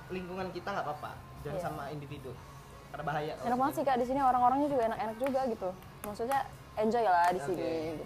[0.09, 1.11] lingkungan kita nggak apa-apa
[1.43, 2.33] jangan sama individu.
[2.93, 3.97] Karena bahaya Enak banget sih kak.
[3.99, 5.69] Di sini orang-orangnya juga enak-enak juga gitu.
[6.07, 6.41] Maksudnya
[6.77, 7.63] enjoy lah di sini.
[7.63, 8.05] Gitu.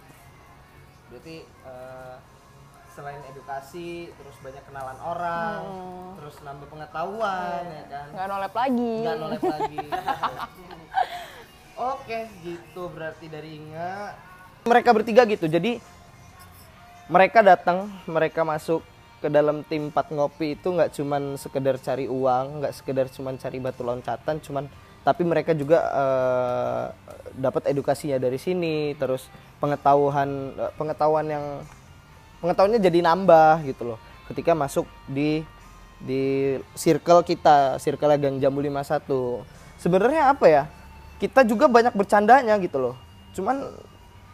[1.06, 2.16] berarti eh,
[2.90, 5.60] selain edukasi terus banyak kenalan orang
[6.18, 8.06] terus nambah pengetahuan ya kan?
[8.10, 8.94] Nggak nolep lagi.
[9.06, 9.86] nggak nolep lagi.
[11.94, 12.82] Oke gitu.
[12.90, 14.16] Berarti dari Inga
[14.66, 15.46] mereka bertiga gitu.
[15.46, 15.78] Jadi
[17.06, 18.82] mereka datang mereka masuk
[19.26, 23.58] ke dalam tim empat ngopi itu nggak cuman sekedar cari uang nggak sekedar cuman cari
[23.58, 24.70] batu loncatan cuman
[25.02, 26.84] tapi mereka juga eh,
[27.34, 29.26] dapat edukasinya dari sini terus
[29.58, 31.44] pengetahuan eh, pengetahuan yang
[32.42, 33.98] pengetahuannya jadi nambah gitu loh.
[34.26, 35.46] Ketika masuk di
[36.02, 39.46] di circle kita circle Gang Jambu 51
[39.78, 40.64] sebenarnya apa ya?
[41.22, 42.94] Kita juga banyak bercandanya gitu loh.
[43.32, 43.62] Cuman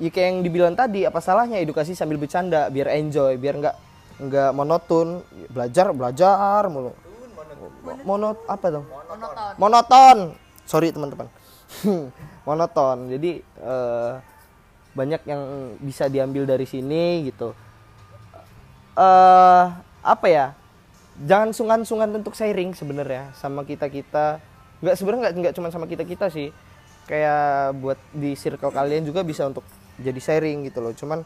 [0.00, 3.76] ya kayak yang dibilang tadi apa salahnya edukasi sambil bercanda biar enjoy biar nggak
[4.18, 5.22] nggak monoton.
[5.52, 6.92] Belajar belajar mulu.
[8.02, 8.86] Monot apa dong
[9.22, 9.54] monoton.
[9.58, 10.18] Monoton.
[10.66, 11.28] Sorry teman-teman.
[12.48, 12.98] Monoton.
[13.10, 14.12] Jadi eh,
[14.92, 15.42] banyak yang
[15.80, 17.54] bisa diambil dari sini gitu.
[18.98, 19.64] Eh
[20.02, 20.56] apa ya?
[21.22, 24.40] Jangan sungkan-sungkan untuk sharing sebenarnya sama kita kita
[24.82, 26.50] nggak sebenarnya nggak nggak cuma sama kita kita sih.
[27.06, 29.66] Kayak buat di circle kalian juga bisa untuk
[30.00, 30.94] jadi sharing gitu loh.
[30.94, 31.22] Cuman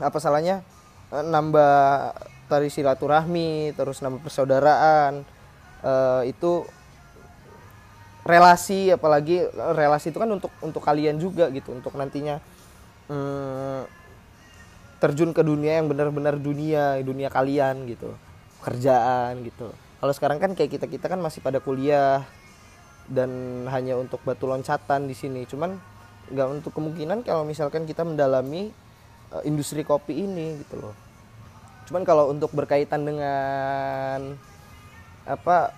[0.00, 0.64] apa salahnya
[1.12, 2.16] nambah
[2.48, 5.24] tari silaturahmi terus nambah persaudaraan.
[5.82, 6.64] Eh, itu
[8.22, 12.38] relasi apalagi eh, relasi itu kan untuk untuk kalian juga gitu untuk nantinya
[13.10, 13.82] hmm,
[15.02, 18.14] terjun ke dunia yang benar-benar dunia dunia kalian gitu
[18.62, 19.74] kerjaan gitu.
[19.98, 22.22] Kalau sekarang kan kayak kita kita kan masih pada kuliah
[23.10, 23.30] dan
[23.74, 25.42] hanya untuk batu loncatan di sini.
[25.50, 25.74] Cuman
[26.30, 28.70] nggak untuk kemungkinan kalau misalkan kita mendalami
[29.34, 30.94] eh, industri kopi ini gitu loh
[31.88, 34.38] cuman kalau untuk berkaitan dengan
[35.22, 35.74] apa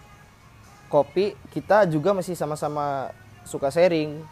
[0.88, 3.10] kopi kita juga masih sama-sama
[3.42, 4.22] suka sharing.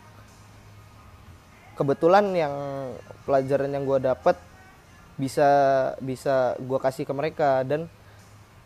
[1.74, 2.54] Kebetulan yang
[3.24, 4.36] pelajaran yang gue dapet
[5.16, 5.48] bisa
[5.98, 7.66] bisa gue kasih ke mereka.
[7.66, 7.88] Dan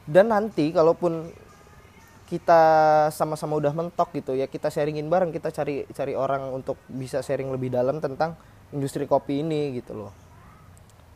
[0.07, 1.31] dan nanti kalaupun
[2.27, 2.63] kita
[3.15, 7.55] sama-sama udah mentok gitu ya kita sharingin bareng kita cari cari orang untuk bisa sharing
[7.55, 8.35] lebih dalam tentang
[8.75, 10.13] industri kopi ini gitu loh.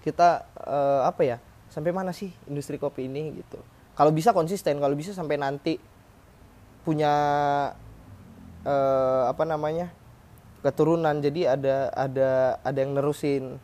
[0.01, 1.37] Kita eh, apa ya
[1.71, 3.63] sampai mana sih industri kopi ini gitu.
[3.95, 5.79] Kalau bisa konsisten kalau bisa sampai nanti
[6.83, 7.15] punya
[8.67, 9.95] eh, apa namanya
[10.61, 13.63] keturunan jadi ada ada ada yang nerusin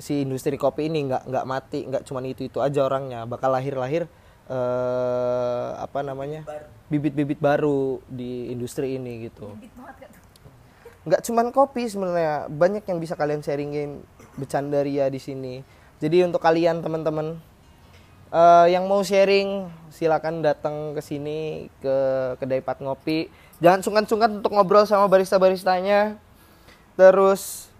[0.00, 1.06] si industri kopi ini.
[1.12, 3.28] Nggak nggak mati nggak cuma itu itu aja orangnya.
[3.28, 4.02] Bakal lahir lahir
[4.48, 6.48] eh, apa namanya
[6.88, 9.52] bibit-bibit baru di industri ini gitu.
[11.04, 12.48] Nggak cuman kopi sebenarnya.
[12.48, 14.00] Banyak yang bisa kalian sharingin.
[14.36, 15.64] Bercandaria di sini
[15.96, 17.40] jadi untuk kalian teman-teman
[18.28, 21.96] eh, yang mau sharing silakan datang ke sini ke
[22.36, 23.32] kedai Pat Ngopi.
[23.64, 26.20] Jangan sungkan-sungkan untuk ngobrol sama barista-baristanya.
[27.00, 27.72] Terus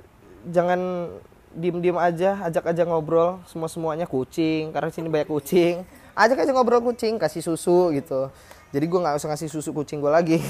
[0.48, 1.12] jangan
[1.52, 3.44] diem-diem aja ajak aja ngobrol.
[3.44, 5.84] Semua semuanya kucing karena sini banyak kucing.
[6.16, 8.32] Ajak aja ngobrol kucing kasih susu gitu.
[8.72, 10.40] Jadi gue nggak usah ngasih susu kucing gue lagi.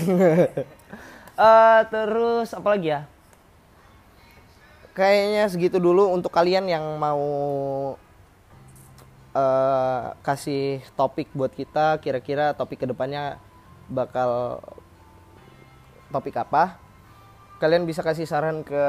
[1.36, 3.04] Eh, terus apa lagi ya
[4.96, 7.20] kayaknya segitu dulu untuk kalian yang mau
[9.36, 13.36] eh, kasih topik buat kita kira-kira topik ke depannya
[13.92, 14.64] bakal
[16.08, 16.80] topik apa
[17.60, 18.84] kalian bisa kasih saran ke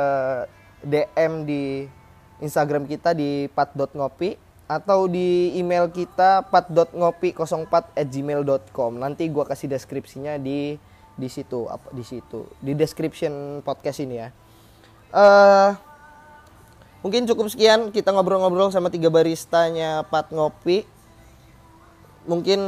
[0.87, 1.91] DM di
[2.39, 10.79] Instagram kita di pat.ngopi atau di email kita pat.ngopi04@gmail.com nanti gua kasih deskripsinya di
[11.17, 14.29] di situ apa di situ di description podcast ini ya.
[15.15, 15.86] Eh
[17.01, 20.85] mungkin cukup sekian kita ngobrol-ngobrol sama tiga baristanya Pat Ngopi.
[22.27, 22.59] Mungkin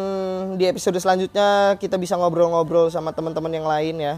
[0.56, 4.16] di episode selanjutnya kita bisa ngobrol-ngobrol sama teman-teman yang lain ya.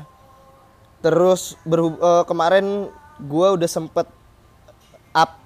[1.02, 4.06] Terus eh, kemarin gua udah sempet
[5.18, 5.42] up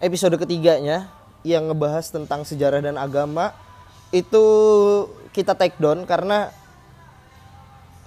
[0.00, 1.12] episode ketiganya
[1.44, 3.52] yang ngebahas tentang sejarah dan agama.
[4.08, 4.44] Itu
[5.36, 6.48] kita take down karena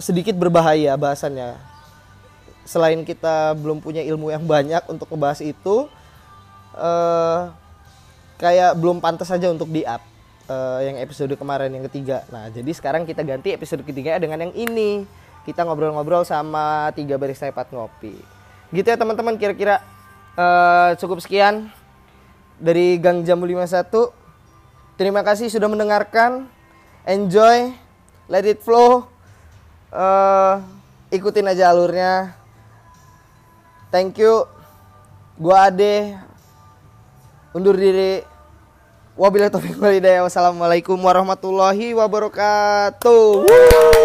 [0.02, 1.69] sedikit berbahaya bahasannya
[2.64, 5.90] selain kita belum punya ilmu yang banyak untuk ngebahas itu
[6.78, 7.42] eh
[8.40, 10.00] kayak belum pantas saja untuk di up
[10.48, 12.24] eh, yang episode kemarin yang ketiga.
[12.32, 15.04] Nah jadi sekarang kita ganti episode ketiga dengan yang ini.
[15.44, 18.16] Kita ngobrol-ngobrol sama tiga barista hebat ngopi.
[18.72, 19.84] Gitu ya teman-teman kira-kira
[20.40, 21.68] eh, cukup sekian
[22.60, 24.16] dari Gang Jambu 51
[24.96, 26.48] terima kasih sudah mendengarkan.
[27.04, 27.76] Enjoy
[28.32, 29.04] let it flow.
[29.92, 30.56] Eh,
[31.12, 32.39] ikutin aja alurnya
[33.92, 34.46] thank you.
[35.38, 36.18] Gua Ade.
[37.54, 38.24] Undur diri.
[39.20, 40.24] Wabillahi taufiq wal hidayah.
[40.24, 43.44] Wassalamualaikum warahmatullahi wabarakatuh.
[43.44, 43.99] Woo!